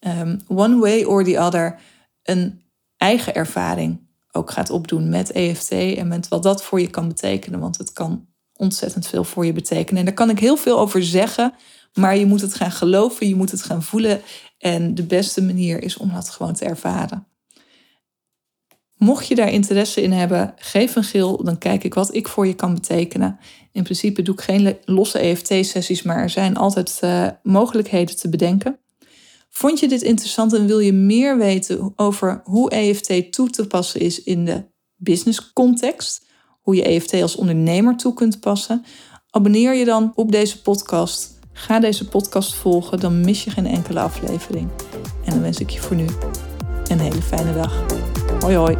um, 0.00 0.40
one 0.46 0.78
way 0.78 1.04
or 1.04 1.24
the 1.24 1.38
other 1.38 1.80
een 2.22 2.62
eigen 2.96 3.34
ervaring 3.34 4.08
ook 4.32 4.50
gaat 4.50 4.70
opdoen 4.70 5.08
met 5.08 5.32
EFT 5.32 5.70
en 5.70 6.08
met 6.08 6.28
wat 6.28 6.42
dat 6.42 6.64
voor 6.64 6.80
je 6.80 6.90
kan 6.90 7.08
betekenen. 7.08 7.60
Want 7.60 7.78
het 7.78 7.92
kan 7.92 8.28
ontzettend 8.64 9.06
veel 9.06 9.24
voor 9.24 9.46
je 9.46 9.52
betekenen. 9.52 9.98
En 9.98 10.04
daar 10.04 10.14
kan 10.14 10.30
ik 10.30 10.38
heel 10.38 10.56
veel 10.56 10.78
over 10.78 11.04
zeggen, 11.04 11.54
maar 11.94 12.16
je 12.16 12.26
moet 12.26 12.40
het 12.40 12.54
gaan 12.54 12.70
geloven, 12.70 13.28
je 13.28 13.34
moet 13.34 13.50
het 13.50 13.62
gaan 13.62 13.82
voelen. 13.82 14.20
En 14.58 14.94
de 14.94 15.02
beste 15.02 15.42
manier 15.42 15.82
is 15.82 15.96
om 15.96 16.12
dat 16.12 16.30
gewoon 16.30 16.54
te 16.54 16.64
ervaren. 16.64 17.26
Mocht 18.96 19.26
je 19.26 19.34
daar 19.34 19.52
interesse 19.52 20.02
in 20.02 20.12
hebben, 20.12 20.54
geef 20.56 20.96
een 20.96 21.04
gil, 21.04 21.44
dan 21.44 21.58
kijk 21.58 21.84
ik 21.84 21.94
wat 21.94 22.14
ik 22.14 22.28
voor 22.28 22.46
je 22.46 22.54
kan 22.54 22.74
betekenen. 22.74 23.38
In 23.72 23.82
principe 23.82 24.22
doe 24.22 24.34
ik 24.34 24.40
geen 24.40 24.76
losse 24.84 25.18
EFT-sessies, 25.18 26.02
maar 26.02 26.18
er 26.18 26.30
zijn 26.30 26.56
altijd 26.56 27.00
uh, 27.04 27.28
mogelijkheden 27.42 28.16
te 28.16 28.28
bedenken. 28.28 28.78
Vond 29.50 29.80
je 29.80 29.88
dit 29.88 30.02
interessant 30.02 30.52
en 30.52 30.66
wil 30.66 30.78
je 30.78 30.92
meer 30.92 31.38
weten 31.38 31.92
over 31.96 32.40
hoe 32.44 32.70
EFT 32.70 33.32
toe 33.32 33.50
te 33.50 33.66
passen 33.66 34.00
is 34.00 34.22
in 34.22 34.44
de 34.44 34.64
business 34.96 35.52
context? 35.52 36.26
Hoe 36.64 36.76
je 36.76 36.82
EFT 36.82 37.22
als 37.22 37.36
ondernemer 37.36 37.96
toe 37.96 38.14
kunt 38.14 38.40
passen? 38.40 38.84
Abonneer 39.30 39.74
je 39.74 39.84
dan 39.84 40.12
op 40.14 40.32
deze 40.32 40.62
podcast. 40.62 41.38
Ga 41.52 41.80
deze 41.80 42.08
podcast 42.08 42.54
volgen, 42.54 43.00
dan 43.00 43.20
mis 43.20 43.44
je 43.44 43.50
geen 43.50 43.66
enkele 43.66 44.00
aflevering. 44.00 44.70
En 45.24 45.32
dan 45.32 45.40
wens 45.40 45.60
ik 45.60 45.70
je 45.70 45.80
voor 45.80 45.96
nu 45.96 46.06
een 46.88 47.00
hele 47.00 47.22
fijne 47.22 47.54
dag. 47.54 47.84
Hoi 48.40 48.56
hoi. 48.56 48.76